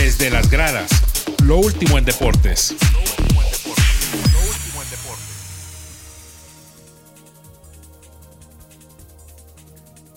Desde 0.09 0.31
las 0.31 0.51
gradas, 0.51 0.90
lo 1.44 1.59
último 1.59 1.99
en 1.99 2.07
deportes. 2.07 2.75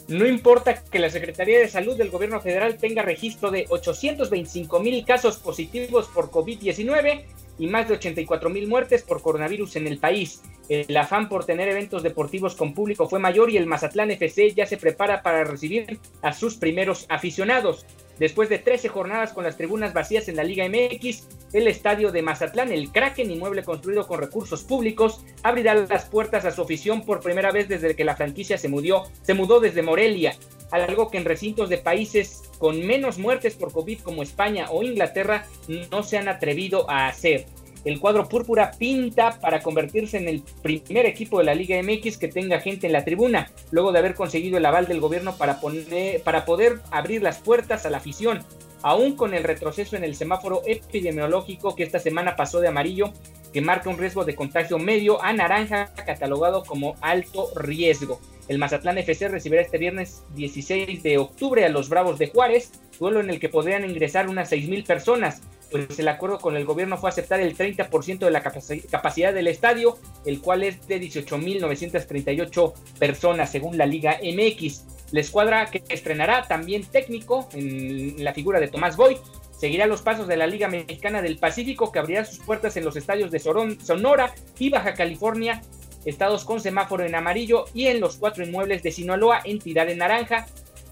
No 0.07 0.25
importa 0.25 0.81
que 0.81 0.97
la 0.97 1.09
Secretaría 1.09 1.59
de 1.59 1.67
Salud 1.67 1.97
del 1.97 2.09
Gobierno 2.09 2.39
Federal 2.39 2.77
tenga 2.77 3.01
registro 3.01 3.51
de 3.51 3.65
825 3.67 4.79
mil 4.79 5.03
casos 5.03 5.35
positivos 5.35 6.07
por 6.07 6.31
COVID-19 6.31 7.25
y 7.59 7.67
más 7.67 7.89
de 7.89 7.95
84 7.95 8.49
mil 8.49 8.69
muertes 8.69 9.03
por 9.03 9.21
coronavirus 9.21 9.75
en 9.75 9.87
el 9.87 9.97
país. 9.97 10.41
El 10.69 10.95
afán 10.95 11.27
por 11.27 11.43
tener 11.43 11.67
eventos 11.67 12.01
deportivos 12.01 12.55
con 12.55 12.73
público 12.73 13.09
fue 13.09 13.19
mayor 13.19 13.49
y 13.49 13.57
el 13.57 13.65
Mazatlán 13.65 14.11
FC 14.11 14.53
ya 14.53 14.65
se 14.65 14.77
prepara 14.77 15.21
para 15.21 15.43
recibir 15.43 15.99
a 16.21 16.31
sus 16.31 16.55
primeros 16.55 17.05
aficionados. 17.09 17.85
Después 18.21 18.49
de 18.49 18.59
13 18.59 18.87
jornadas 18.87 19.33
con 19.33 19.43
las 19.43 19.57
tribunas 19.57 19.95
vacías 19.95 20.29
en 20.29 20.35
la 20.35 20.43
Liga 20.43 20.63
MX, 20.69 21.27
el 21.53 21.67
estadio 21.67 22.11
de 22.11 22.21
Mazatlán, 22.21 22.71
el 22.71 22.91
Kraken, 22.91 23.31
inmueble 23.31 23.63
construido 23.63 24.05
con 24.05 24.19
recursos 24.19 24.63
públicos, 24.63 25.25
abrirá 25.41 25.73
las 25.73 26.05
puertas 26.05 26.45
a 26.45 26.51
su 26.51 26.61
afición 26.61 27.03
por 27.03 27.21
primera 27.21 27.51
vez 27.51 27.67
desde 27.67 27.95
que 27.95 28.05
la 28.05 28.15
franquicia 28.15 28.59
se, 28.59 28.69
mudó, 28.69 29.09
se 29.23 29.33
mudó 29.33 29.59
desde 29.59 29.81
Morelia, 29.81 30.35
algo 30.69 31.09
que 31.09 31.17
en 31.17 31.25
recintos 31.25 31.67
de 31.69 31.79
países 31.79 32.43
con 32.59 32.85
menos 32.85 33.17
muertes 33.17 33.55
por 33.55 33.73
COVID 33.73 34.01
como 34.01 34.21
España 34.21 34.67
o 34.69 34.83
Inglaterra 34.83 35.47
no 35.89 36.03
se 36.03 36.19
han 36.19 36.29
atrevido 36.29 36.87
a 36.91 37.07
hacer. 37.07 37.47
El 37.83 37.99
cuadro 37.99 38.29
púrpura 38.29 38.71
pinta 38.77 39.39
para 39.39 39.61
convertirse 39.61 40.17
en 40.17 40.27
el 40.27 40.43
primer 40.61 41.07
equipo 41.07 41.39
de 41.39 41.45
la 41.45 41.55
Liga 41.55 41.81
MX 41.81 42.17
que 42.17 42.27
tenga 42.27 42.59
gente 42.59 42.85
en 42.85 42.93
la 42.93 43.03
tribuna, 43.03 43.51
luego 43.71 43.91
de 43.91 43.99
haber 43.99 44.13
conseguido 44.13 44.57
el 44.57 44.65
aval 44.65 44.87
del 44.87 44.99
gobierno 44.99 45.35
para, 45.35 45.59
poner, 45.59 46.21
para 46.21 46.45
poder 46.45 46.79
abrir 46.91 47.23
las 47.23 47.39
puertas 47.39 47.85
a 47.85 47.89
la 47.89 47.97
afición, 47.97 48.43
aún 48.83 49.15
con 49.15 49.33
el 49.33 49.43
retroceso 49.43 49.95
en 49.95 50.03
el 50.03 50.15
semáforo 50.15 50.61
epidemiológico 50.65 51.75
que 51.75 51.83
esta 51.83 51.99
semana 51.99 52.35
pasó 52.35 52.59
de 52.59 52.67
amarillo, 52.67 53.13
que 53.51 53.61
marca 53.61 53.89
un 53.89 53.97
riesgo 53.97 54.25
de 54.25 54.35
contagio 54.35 54.77
medio 54.77 55.21
a 55.23 55.33
naranja, 55.33 55.91
catalogado 56.05 56.63
como 56.63 56.95
alto 57.01 57.49
riesgo. 57.55 58.19
El 58.47 58.59
Mazatlán 58.59 58.97
FC 58.97 59.27
recibirá 59.27 59.61
este 59.61 59.77
viernes 59.77 60.23
16 60.35 61.03
de 61.03 61.17
octubre 61.17 61.65
a 61.65 61.69
los 61.69 61.89
Bravos 61.89 62.19
de 62.19 62.27
Juárez, 62.27 62.71
duelo 62.99 63.19
en 63.19 63.29
el 63.29 63.39
que 63.39 63.49
podrían 63.49 63.89
ingresar 63.89 64.29
unas 64.29 64.51
6.000 64.51 64.85
personas 64.85 65.41
pues 65.71 65.97
el 65.97 66.07
acuerdo 66.07 66.39
con 66.39 66.57
el 66.57 66.65
gobierno 66.65 66.97
fue 66.97 67.09
aceptar 67.09 67.39
el 67.39 67.57
30% 67.57 68.19
de 68.19 68.31
la 68.31 68.43
capacidad 68.43 69.33
del 69.33 69.47
estadio, 69.47 69.97
el 70.25 70.41
cual 70.41 70.63
es 70.63 70.85
de 70.87 71.01
18.938 71.01 72.73
personas 72.99 73.51
según 73.51 73.77
la 73.77 73.85
Liga 73.85 74.19
MX. 74.21 74.83
La 75.11 75.21
escuadra 75.21 75.65
que 75.65 75.83
estrenará 75.89 76.47
también 76.47 76.83
técnico 76.83 77.49
en 77.53 78.23
la 78.23 78.33
figura 78.33 78.59
de 78.59 78.67
Tomás 78.67 78.97
Boy 78.97 79.17
seguirá 79.57 79.85
los 79.85 80.01
pasos 80.01 80.27
de 80.27 80.37
la 80.37 80.47
Liga 80.47 80.67
Mexicana 80.67 81.21
del 81.21 81.37
Pacífico 81.37 81.91
que 81.91 81.99
abrirá 81.99 82.25
sus 82.25 82.39
puertas 82.39 82.75
en 82.77 82.85
los 82.85 82.95
estadios 82.95 83.31
de 83.31 83.39
Sonora 83.39 84.33
y 84.57 84.69
Baja 84.69 84.93
California, 84.93 85.61
estados 86.03 86.45
con 86.45 86.59
semáforo 86.59 87.05
en 87.05 87.15
amarillo 87.15 87.65
y 87.73 87.87
en 87.87 87.99
los 87.99 88.17
cuatro 88.17 88.43
inmuebles 88.43 88.83
de 88.83 88.91
Sinaloa 88.91 89.41
entidad 89.45 89.89
en 89.89 89.99
naranja 89.99 90.47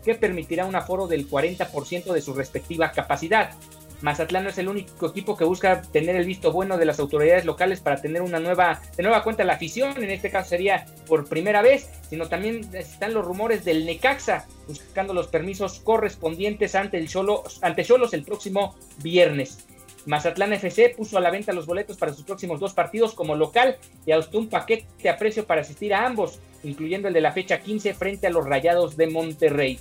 que 0.05 0.15
permitirá 0.15 0.65
un 0.65 0.75
aforo 0.75 1.07
del 1.07 1.27
40% 1.27 2.13
de 2.13 2.21
su 2.21 2.33
respectiva 2.33 2.91
capacidad. 2.91 3.51
Mazatlán 4.01 4.45
no 4.45 4.49
es 4.49 4.57
el 4.57 4.69
único 4.69 5.07
equipo 5.07 5.35
que 5.35 5.43
busca 5.43 5.81
tener 5.81 6.15
el 6.15 6.25
visto 6.25 6.51
bueno 6.51 6.77
de 6.77 6.85
las 6.85 6.99
autoridades 6.99 7.45
locales 7.45 7.81
para 7.81 8.01
tener 8.01 8.21
una 8.21 8.39
nueva, 8.39 8.81
de 8.95 9.03
nueva 9.03 9.23
cuenta 9.23 9.43
la 9.43 9.53
afición, 9.53 10.01
en 10.01 10.09
este 10.09 10.29
caso 10.29 10.49
sería 10.49 10.85
por 11.07 11.27
primera 11.27 11.62
vez, 11.62 11.89
sino 12.09 12.27
también 12.27 12.69
están 12.73 13.13
los 13.13 13.25
rumores 13.25 13.65
del 13.65 13.85
Necaxa 13.85 14.47
buscando 14.67 15.13
los 15.13 15.27
permisos 15.27 15.79
correspondientes 15.79 16.75
ante 16.75 16.97
el 16.97 17.09
ante 17.62 17.83
Cholos 17.83 18.13
el 18.13 18.23
próximo 18.23 18.75
viernes. 19.03 19.65
Mazatlán 20.05 20.53
FC 20.53 20.93
puso 20.95 21.17
a 21.17 21.21
la 21.21 21.29
venta 21.29 21.51
los 21.51 21.65
boletos 21.65 21.97
para 21.97 22.13
sus 22.13 22.23
próximos 22.23 22.59
dos 22.59 22.73
partidos 22.73 23.13
como 23.13 23.35
local 23.35 23.77
y 24.05 24.12
adoptó 24.12 24.39
un 24.39 24.47
paquete 24.47 25.09
a 25.09 25.17
precio 25.17 25.45
para 25.45 25.62
asistir 25.62 25.93
a 25.93 26.05
ambos, 26.05 26.39
incluyendo 26.63 27.07
el 27.07 27.13
de 27.13 27.21
la 27.21 27.33
fecha 27.33 27.59
15 27.59 27.93
frente 27.93 28.27
a 28.27 28.29
los 28.29 28.45
Rayados 28.45 28.95
de 28.95 29.07
Monterrey. 29.07 29.79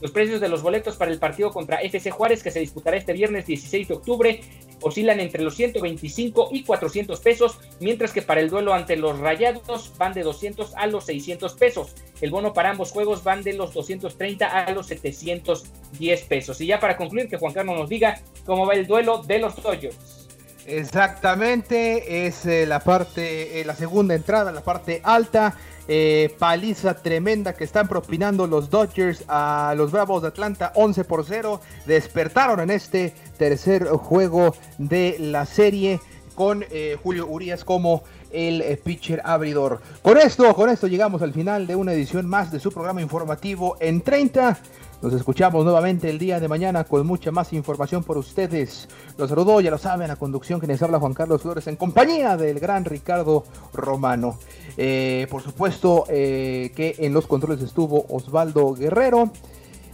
Los 0.00 0.10
precios 0.10 0.40
de 0.40 0.48
los 0.48 0.62
boletos 0.62 0.96
para 0.96 1.10
el 1.10 1.18
partido 1.18 1.50
contra 1.50 1.80
FC 1.82 2.10
Juárez, 2.10 2.42
que 2.42 2.50
se 2.50 2.60
disputará 2.60 2.96
este 2.96 3.12
viernes 3.12 3.46
16 3.46 3.88
de 3.88 3.94
octubre, 3.94 4.40
oscilan 4.80 5.20
entre 5.20 5.42
los 5.42 5.54
125 5.56 6.48
y 6.52 6.64
400 6.64 7.20
pesos, 7.20 7.58
mientras 7.80 8.12
que 8.12 8.22
para 8.22 8.40
el 8.40 8.50
duelo 8.50 8.72
ante 8.72 8.96
los 8.96 9.18
Rayados 9.18 9.92
van 9.98 10.12
de 10.12 10.22
200 10.22 10.74
a 10.76 10.86
los 10.86 11.04
600 11.04 11.54
pesos. 11.54 11.94
El 12.20 12.30
bono 12.30 12.52
para 12.52 12.70
ambos 12.70 12.92
juegos 12.92 13.24
van 13.24 13.42
de 13.42 13.54
los 13.54 13.72
230 13.74 14.46
a 14.46 14.72
los 14.72 14.86
710 14.86 16.22
pesos. 16.22 16.60
Y 16.60 16.66
ya 16.66 16.80
para 16.80 16.96
concluir, 16.96 17.28
que 17.28 17.36
Juan 17.36 17.52
Carlos 17.52 17.78
nos 17.78 17.88
diga 17.88 18.20
cómo 18.44 18.66
va 18.66 18.74
el 18.74 18.86
duelo 18.86 19.22
de 19.22 19.38
los 19.38 19.56
Dodgers. 19.62 20.19
Exactamente, 20.66 22.26
es 22.26 22.46
eh, 22.46 22.66
la 22.66 22.80
parte, 22.80 23.60
eh, 23.60 23.64
la 23.64 23.74
segunda 23.74 24.14
entrada, 24.14 24.52
la 24.52 24.62
parte 24.62 25.00
alta. 25.04 25.56
Eh, 25.92 26.36
paliza 26.38 26.94
tremenda 26.94 27.54
que 27.54 27.64
están 27.64 27.88
propinando 27.88 28.46
los 28.46 28.70
Dodgers 28.70 29.24
a 29.26 29.74
los 29.76 29.90
Bravos 29.90 30.22
de 30.22 30.28
Atlanta 30.28 30.70
11 30.76 31.02
por 31.02 31.24
0. 31.24 31.60
Despertaron 31.84 32.60
en 32.60 32.70
este 32.70 33.12
tercer 33.38 33.88
juego 33.88 34.54
de 34.78 35.16
la 35.18 35.46
serie 35.46 35.98
con 36.40 36.64
eh, 36.70 36.96
Julio 37.02 37.26
Urias 37.26 37.66
como 37.66 38.02
el 38.32 38.62
eh, 38.62 38.80
pitcher 38.82 39.20
abridor. 39.26 39.82
Con 40.00 40.16
esto, 40.16 40.54
con 40.54 40.70
esto 40.70 40.86
llegamos 40.86 41.20
al 41.20 41.34
final 41.34 41.66
de 41.66 41.76
una 41.76 41.92
edición 41.92 42.26
más 42.26 42.50
de 42.50 42.58
su 42.58 42.72
programa 42.72 43.02
informativo 43.02 43.76
en 43.78 44.00
30. 44.00 44.58
Nos 45.02 45.12
escuchamos 45.12 45.64
nuevamente 45.64 46.08
el 46.08 46.18
día 46.18 46.40
de 46.40 46.48
mañana 46.48 46.84
con 46.84 47.06
mucha 47.06 47.30
más 47.30 47.52
información 47.52 48.04
por 48.04 48.16
ustedes. 48.16 48.88
Los 49.18 49.28
saludó, 49.28 49.60
ya 49.60 49.70
lo 49.70 49.76
saben, 49.76 50.08
la 50.08 50.16
conducción 50.16 50.62
que 50.62 50.66
les 50.66 50.80
habla 50.80 50.98
Juan 50.98 51.12
Carlos 51.12 51.42
Flores 51.42 51.66
en 51.66 51.76
compañía 51.76 52.38
del 52.38 52.58
gran 52.58 52.86
Ricardo 52.86 53.44
Romano. 53.74 54.38
Eh, 54.78 55.26
por 55.30 55.42
supuesto 55.42 56.04
que 56.08 56.94
en 57.00 57.12
los 57.12 57.26
controles 57.26 57.60
estuvo 57.60 58.06
Osvaldo 58.08 58.72
Guerrero. 58.72 59.30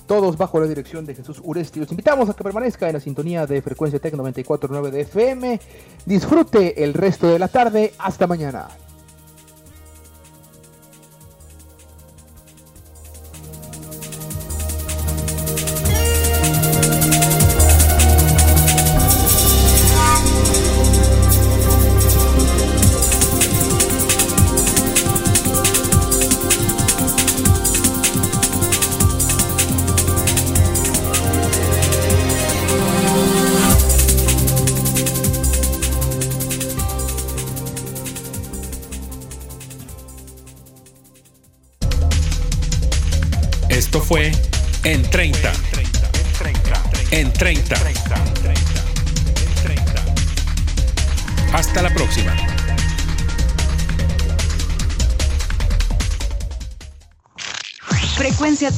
Todos 0.06 0.36
bajo 0.36 0.60
la 0.60 0.66
dirección 0.66 1.04
de 1.04 1.14
Jesús 1.14 1.40
Uresti. 1.42 1.80
Los 1.80 1.90
invitamos 1.90 2.28
a 2.28 2.34
que 2.34 2.44
permanezca 2.44 2.86
en 2.86 2.94
la 2.94 3.00
sintonía 3.00 3.46
de 3.46 3.60
frecuencia 3.60 3.98
Tec 3.98 4.14
94.9 4.14 4.90
de 4.90 5.00
FM. 5.00 5.60
Disfrute 6.04 6.84
el 6.84 6.94
resto 6.94 7.28
de 7.28 7.38
la 7.38 7.48
tarde. 7.48 7.92
Hasta 7.98 8.26
mañana. 8.26 8.68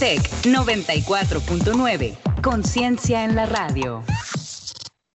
Tech 0.08 0.22
94.9. 0.44 2.16
Conciencia 2.40 3.24
en 3.24 3.36
la 3.36 3.44
radio. 3.44 4.02